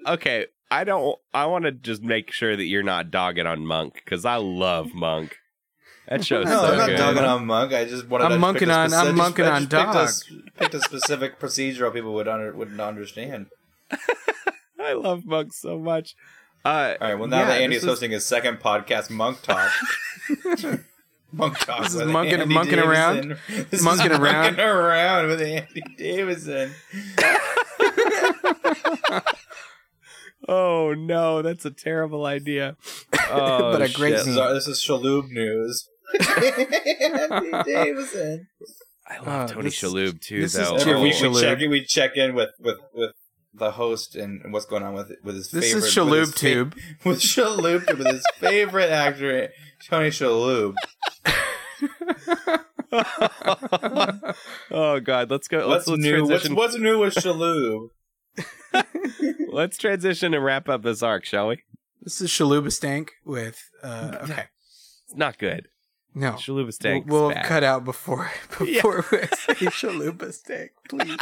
[0.07, 3.93] Okay i don't i want to just make sure that you're not dogging on monk
[3.95, 5.35] because i love monk
[6.07, 7.71] that show's No, so I'm not good dogging on monk.
[7.71, 8.25] I just wanted.
[8.25, 11.39] I'm to monking a on- I'm specific- monking on just picked a Picked a specific
[11.39, 13.45] procedural people would under, wouldn't understand.
[14.79, 16.15] i love monk so much
[16.65, 17.13] uh All right.
[17.13, 19.71] Well, now Yeah, that Andy's is- hosting his second podcast, Monk Talk.
[21.31, 21.83] Monk Talk.
[21.83, 23.15] This is with monking- Andy monking around.
[23.29, 23.65] Davison.
[23.69, 24.43] This Monking is around.
[24.45, 26.71] Monking around with Andy Davison.
[30.47, 32.77] Oh no that's a terrible idea
[33.29, 34.17] oh, But a great shit.
[34.19, 35.87] This is, our, this is Shalhoub news.
[36.19, 38.47] Andy Davison.
[39.07, 41.29] i love Uh, tony this is- shalhoub too this is though Every Cheery week Oh.
[41.29, 41.41] we Shalhoub.
[41.59, 43.11] check, we check in with, with, with
[43.53, 45.77] the host and, and what's going on with with his This favorite.
[45.87, 46.75] is with Shalhoub his fa- Tube.
[47.03, 49.49] with Shalhoub with his favorite actor
[49.89, 50.73] Tony Shalhoub.
[54.71, 56.11] oh god let's go What's let's, let's new?
[56.21, 57.89] What's, transition what's new with Shalhoub?
[59.51, 61.63] let's transition and wrap up this arc shall we
[62.01, 64.45] This is Shalubastank with uh okay.
[65.05, 65.67] it's not good
[66.13, 66.33] No.
[66.33, 71.17] Shalubastank We'll, we'll cut out before before we say Shalubastank, please.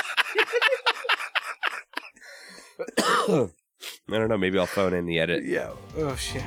[4.10, 4.38] I don't know.
[4.38, 5.44] Maybe I'll phone in the edit.
[5.46, 5.72] Yeah.
[5.98, 6.44] Oh shit.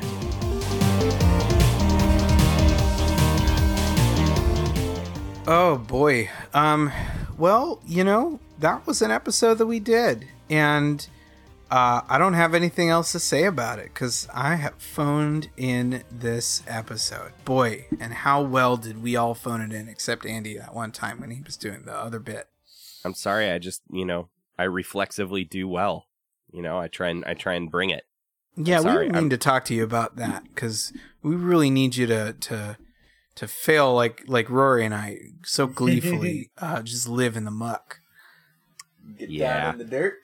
[5.47, 6.31] Oh boy.
[6.55, 6.93] Um
[7.37, 11.09] well, you know, that was an episode that we did and
[11.71, 16.03] uh, I don't have anything else to say about it because I have phoned in
[16.11, 17.33] this episode.
[17.45, 21.21] Boy, and how well did we all phone it in, except Andy that one time
[21.21, 22.49] when he was doing the other bit.
[23.05, 23.51] I'm sorry.
[23.51, 24.29] I just, you know,
[24.59, 26.07] I reflexively do well.
[26.53, 28.03] You know, I try and I try and bring it.
[28.57, 30.93] Yeah, we sorry, mean I'm- to talk to you about that because
[31.23, 32.77] we really need you to to
[33.37, 38.01] to fail like like Rory and I so gleefully uh, just live in the muck,
[39.17, 39.61] Get Yeah.
[39.61, 40.19] down in the dirt.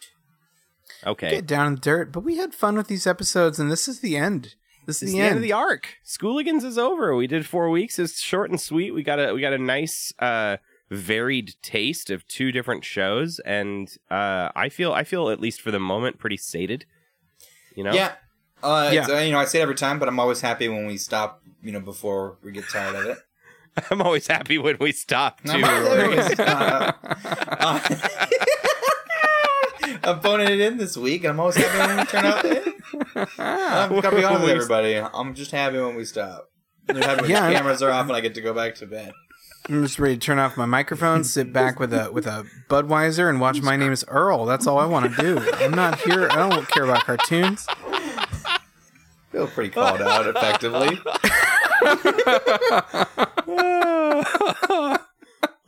[1.07, 1.31] Okay.
[1.31, 2.13] get down in the dirt.
[2.13, 4.55] But we had fun with these episodes, and this is the end.
[4.87, 5.37] This It's is the, the end end.
[5.39, 5.97] of the arc.
[6.05, 7.15] Schooligans is over.
[7.17, 7.99] We did four weeks.
[7.99, 8.93] It's short and sweet.
[8.93, 10.57] We got a we got a nice uh
[10.91, 15.71] varied taste of two different shows, and uh I feel I feel at least for
[15.73, 16.85] the moment pretty sated.
[17.75, 17.93] You know?
[17.93, 18.13] Yeah.
[18.63, 19.01] Uh, Yeah.
[19.03, 20.97] it's, uh, you know, I say it every time, but I'm always happy when we
[20.97, 21.43] stop.
[21.63, 23.19] You know, before we get tired of it.
[23.91, 25.51] I'm always happy when we stop too.
[30.07, 30.15] I'm Rory.
[30.15, 32.45] always, I'm phoning it in this week, and I'm always happy when we turn out.
[33.39, 34.97] I'm gonna be honest with everybody.
[34.97, 36.51] I'm just happy when we stop.
[36.89, 37.49] I'm happy when Yeah.
[37.49, 39.13] the cameras are off and I get to go back to bed.
[39.69, 43.29] I'm just ready to turn off my microphone, sit back with a with a Budweiser,
[43.29, 43.61] and watch.
[43.63, 44.45] My name is Earl.
[44.45, 45.39] That's all I want to do.
[45.57, 46.29] I'm not here.
[46.31, 47.67] I don't care about cartoons.
[49.33, 51.01] Feel pretty called out, effectively.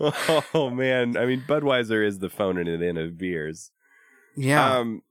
[0.55, 3.73] oh man, I mean Budweiser is the phoning it in of beers.
[4.41, 4.79] Yeah.
[4.79, 5.03] Um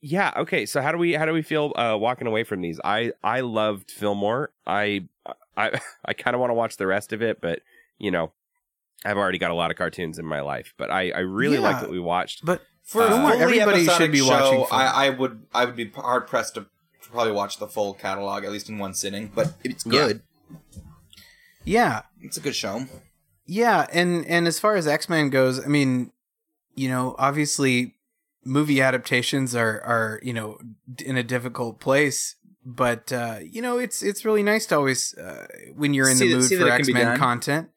[0.00, 0.64] yeah, okay.
[0.66, 2.78] So how do we how do we feel uh walking away from these?
[2.84, 4.50] I I loved Fillmore.
[4.66, 5.08] I
[5.56, 7.60] I I kind of want to watch the rest of it, but
[7.98, 8.32] you know,
[9.04, 11.62] I've already got a lot of cartoons in my life, but I I really Yeah.
[11.62, 12.44] liked what we watched.
[12.44, 14.26] but For Uh, fully everybody should be show,
[14.60, 14.66] watching.
[14.70, 16.66] I, I would I would be hard pressed to
[17.10, 19.32] probably watch the full catalog at least in one sitting.
[19.34, 20.22] But it's good.
[21.64, 22.86] yeah, It's a good show.
[23.46, 26.12] yeah, and and as far as X Men goes, I mean,
[26.74, 27.94] you know, obviously,
[28.48, 30.58] movie adaptations are are you know
[31.04, 32.34] in a difficult place.
[32.64, 36.28] But uh, you know, it's it's really nice to always uh, when you're in See
[36.28, 37.68] the mood that for x-men content.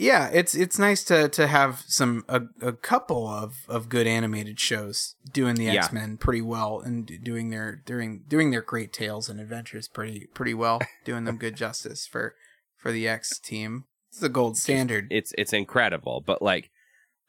[0.00, 4.58] Yeah, it's it's nice to to have some a, a couple of, of good animated
[4.58, 5.74] shows doing the Yeah.
[5.84, 10.28] X Men pretty well and doing their doing doing their great tales and adventures pretty
[10.32, 12.34] pretty well, doing them good justice for
[12.76, 13.84] for the X team.
[14.08, 15.08] It's the gold standard.
[15.10, 16.70] it's it's incredible but like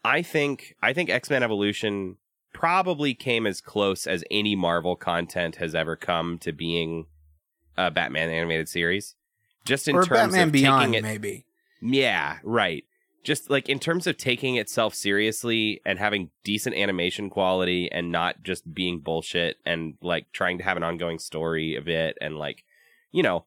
[0.03, 2.17] i think i think x-men evolution
[2.63, 7.05] probably came as close as any marvel content has ever come to being
[7.75, 9.15] a batman animated series.
[9.65, 11.45] Just in or terms Batman of Beyond, taking it maybe.
[11.81, 12.85] yeah right.
[13.21, 18.43] Just like in terms of taking itself seriously and having decent animation quality and not
[18.43, 22.63] just being bullshit and like trying to have an ongoing story of it and like
[23.11, 23.43] you know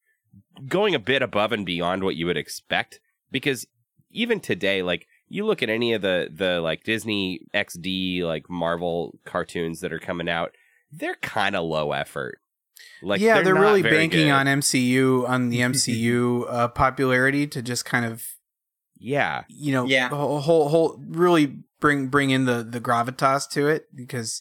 [0.69, 3.01] going a bit above and beyond what you would expect.
[3.31, 3.67] Because
[4.11, 9.19] even today like you look at any of the the like Disney XD like Marvel
[9.25, 10.53] cartoons that are coming out
[10.93, 12.39] they're kind of low effort
[13.03, 14.33] like yeah, they're, not really banking good.
[14.33, 18.23] on MCU on the MCU uh, popularity to just kind of
[18.99, 20.09] yeah you know Yeah.
[20.09, 24.41] whole, whole whole really bring bring in the the gravitas to it because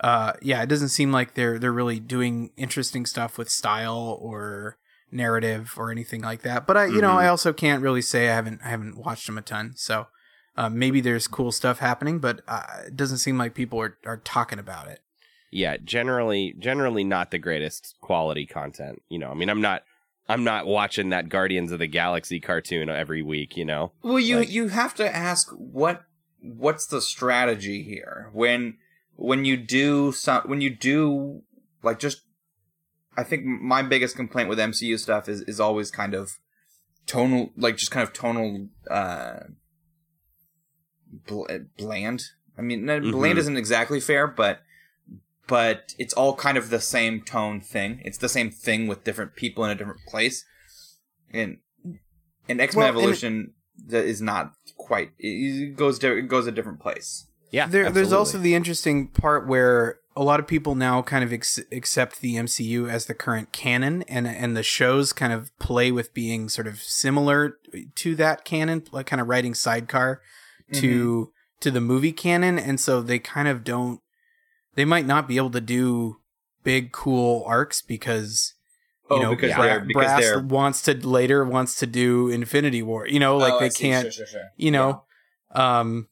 [0.00, 4.78] uh yeah it doesn't seem like they're they're really doing interesting stuff with style or
[5.10, 7.16] narrative or anything like that but i you know Mhm.
[7.24, 10.06] i also can't really say i haven't i haven't watched them a ton so
[10.56, 14.18] uh, maybe there's cool stuff happening but uh, it doesn't seem like people are, are
[14.18, 15.00] talking about it.
[15.50, 19.30] Yeah generally generally not the greatest quality content you know?
[19.30, 19.82] I mean i'm not
[20.28, 23.92] i'm not watching that guardians of the galaxy cartoon every week you know?
[24.02, 26.04] Well, you Like- you have to ask what
[26.40, 28.28] what's the strategy here?
[28.32, 28.78] When
[29.16, 31.42] when you do some when you do
[31.82, 32.22] like just
[33.16, 36.38] I think my biggest complaint with MCU stuff is is always kind of
[37.06, 39.40] tonal like just kind of tonal uh
[41.12, 42.22] bl- uh, bland.
[42.56, 43.10] I mean, no, mm-hmm.
[43.12, 44.60] bland isn't exactly fair, but
[45.46, 48.00] but it's all kind of the same tone thing.
[48.04, 50.44] It's the same thing with different people in a different place.
[51.32, 51.58] And
[52.48, 53.54] and X Men Well, Evolution
[53.88, 55.10] that is not quite.
[55.18, 57.26] It goes di- it goes a different place.
[57.50, 61.32] yeah there, there's also the interesting part where a lot of people now kind of
[61.32, 65.90] ex- accept the MCU as the current canon, and and the shows kind of play
[65.90, 67.58] with being sort of similar
[67.94, 70.20] to that canon, like kind of writing sidecar
[70.74, 74.00] to to the movie canon, and so they kind of don't.
[74.74, 76.16] They might not be able to do
[76.64, 78.54] big cool arcs because
[79.10, 82.28] you Oh, know because Bra- they're- because Brass they're- wants to later wants to do
[82.30, 83.06] Infinity War.
[83.06, 84.04] You know, like Oh, they can't.
[84.12, 84.50] Sure, sure, sure.
[84.56, 85.04] You know,
[85.50, 86.08] um,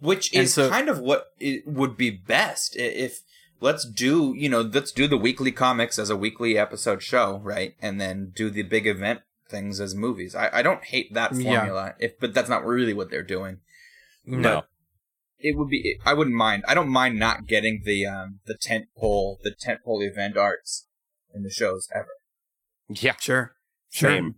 [0.00, 3.20] which is so- kind of what it would be best if
[3.60, 7.74] let's do you know let's do the weekly comics as a weekly episode show right
[7.82, 11.56] and then do the big event things as movies i, I don't hate that Yeah.
[11.58, 13.58] formula if but that's not really what they're doing
[14.28, 14.64] no
[15.38, 18.86] it would be i wouldn't mind i don't mind not getting the um the tent
[18.96, 20.86] pole the tent pole event arts
[21.34, 22.08] in the shows ever
[22.88, 23.54] yeah sure,
[23.90, 24.10] sure.
[24.10, 24.36] Same.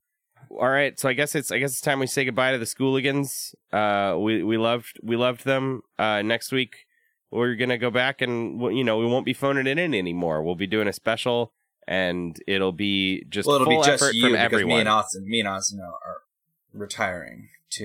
[0.50, 2.64] All right, so I guess it's I guess it's time we say goodbye to the
[2.64, 3.54] Schooligans.
[3.72, 5.82] Uh, we we loved we loved them.
[5.96, 6.86] Uh, next week
[7.30, 10.42] we're gonna go back and you know we won't be phoning it in anymore.
[10.42, 11.52] We'll be doing a special,
[11.86, 14.74] and it'll be just well it'll full be just effort you from because everyone.
[14.74, 16.22] me and austin me and austin are, are
[16.72, 17.48] retiring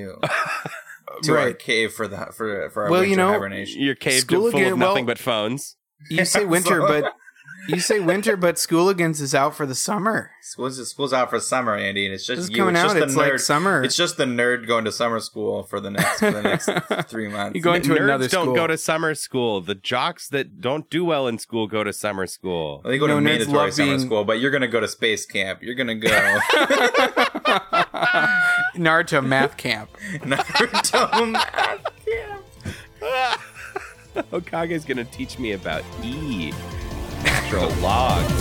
[1.23, 3.95] to to our cave for the for for our Well, winter you know, hibernation Your
[3.95, 5.77] cave Schooligan- full of nothing well- but phones.
[6.09, 7.13] You say winter, but
[7.67, 10.31] You say winter, but Schooligans is out for the summer.
[10.41, 12.57] School's school's out for summer, Andy, and it's just This is you.
[12.57, 12.87] coming it's out.
[12.87, 13.31] just the It's nerd.
[13.31, 13.83] like summer.
[13.83, 16.69] It's just the nerd going to summer school for the next for the next
[17.09, 17.55] three months.
[17.55, 19.61] You going to Nerds another don't go to summer school.
[19.61, 22.81] The jocks that don't do well in school go to summer school.
[22.83, 24.87] Well, they go No, to nerds mandatory summer being- school, but you're gonna go to
[24.87, 25.63] space camp.
[25.63, 26.09] You're gonna go
[28.75, 29.89] Naruto math camp.
[30.19, 33.41] Naruto math camp.
[34.31, 36.53] Hokage's gonna teach me about E,
[37.45, 38.31] natural logs.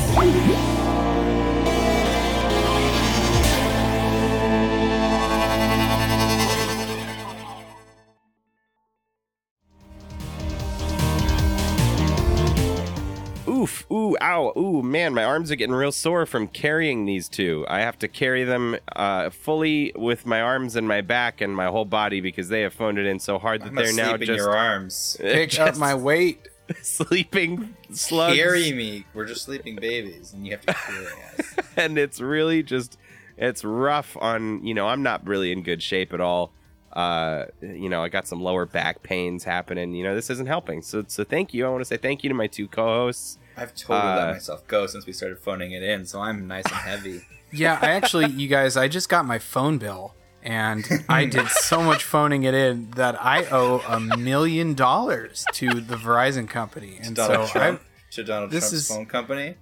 [13.46, 17.66] Oof, ooh, ow, ooh, man, my arms are getting real sore from carrying these two.
[17.68, 21.66] I have to carry them uh, fully with my arms and my back and my
[21.66, 24.14] whole body because they have phoned it in so hard that I'm they're asleep now
[24.14, 25.16] in just your arms.
[25.20, 26.48] Pick up my weight.
[26.82, 28.36] sleeping slugs.
[28.36, 29.04] Carry me.
[29.14, 31.54] We're just sleeping babies, and you have to carry us.
[31.76, 32.98] and it's really just
[33.36, 36.52] it's rough on you know i'm not really in good shape at all
[36.92, 40.80] uh you know i got some lower back pains happening you know this isn't helping
[40.80, 43.74] so so thank you i want to say thank you to my two co-hosts I've
[43.74, 46.74] totally Uh, let myself go since we started phoning it in, so I'm nice and
[46.74, 47.22] heavy.
[47.52, 51.82] Yeah, I actually, you guys, I just got my phone bill, and I did so
[51.82, 57.16] much phoning it in that I owe a million dollars to the Verizon company, and
[57.16, 59.56] Donald so Trump I, to Donald this Trump's is- phone company.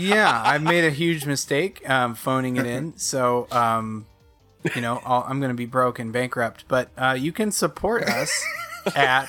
[0.00, 2.96] yeah, I've made a huge mistake um, phoning it in.
[2.96, 4.06] So, um,
[4.74, 6.64] you know, I'll, I'm going to be broke and bankrupt.
[6.66, 8.42] But uh, you can support us
[8.96, 9.28] at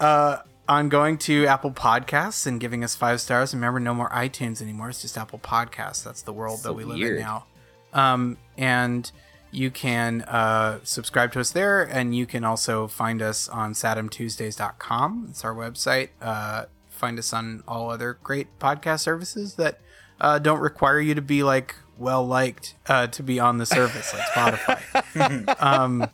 [0.00, 0.38] uh,
[0.68, 3.54] on going to Apple Podcasts and giving us five stars.
[3.54, 4.90] Remember, no more iTunes anymore.
[4.90, 6.02] It's just Apple Podcasts.
[6.04, 7.18] That's the world So that we live weird.
[7.18, 7.46] in now.
[7.92, 9.10] Um, and
[9.50, 15.26] you can uh, subscribe to us there, and you can also find us on SatumTuesdays.com.
[15.30, 16.10] It's our website.
[16.20, 19.80] Uh, find us on all other great podcast services that
[20.20, 24.14] uh, don't require you to be like well liked uh, to be on the service,
[24.14, 25.60] like Spotify.
[25.62, 26.08] um,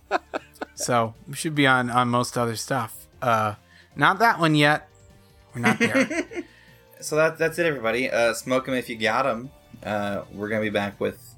[0.74, 3.06] so we should be on on most other stuff.
[3.20, 3.54] Uh,
[3.94, 4.88] not that one yet.
[5.54, 6.24] We're not there.
[6.98, 8.10] So that that's it, everybody.
[8.10, 8.32] Uh,
[8.64, 9.50] them if you got 'em.
[9.84, 11.35] Uh, we're gonna be back with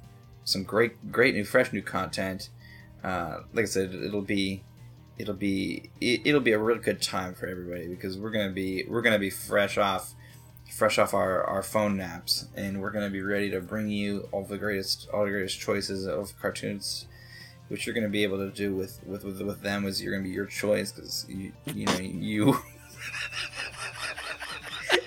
[0.49, 2.49] some great, great new, fresh new content.
[3.05, 4.65] Uh, like I said, it'll be,
[5.19, 8.85] it'll be, it, it'll be a real good time for everybody because we're gonna be,
[8.89, 10.15] we're gonna be fresh off,
[10.71, 14.45] fresh off our, our phone naps, and we're gonna be ready to bring you all
[14.45, 17.07] the greatest, all the greatest choices of cartoons.
[17.69, 20.13] Which you're going to be able to do with with with, with them is you're
[20.13, 22.57] going to be your choice because you you know you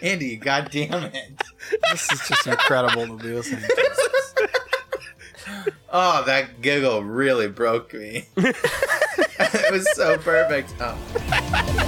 [0.04, 1.42] Andy, god damn it.
[1.90, 4.50] this is just incredible to be listening to.
[5.94, 8.26] Oh, that giggle really broke me.
[8.38, 10.74] it was so perfect.
[10.80, 11.88] Oh.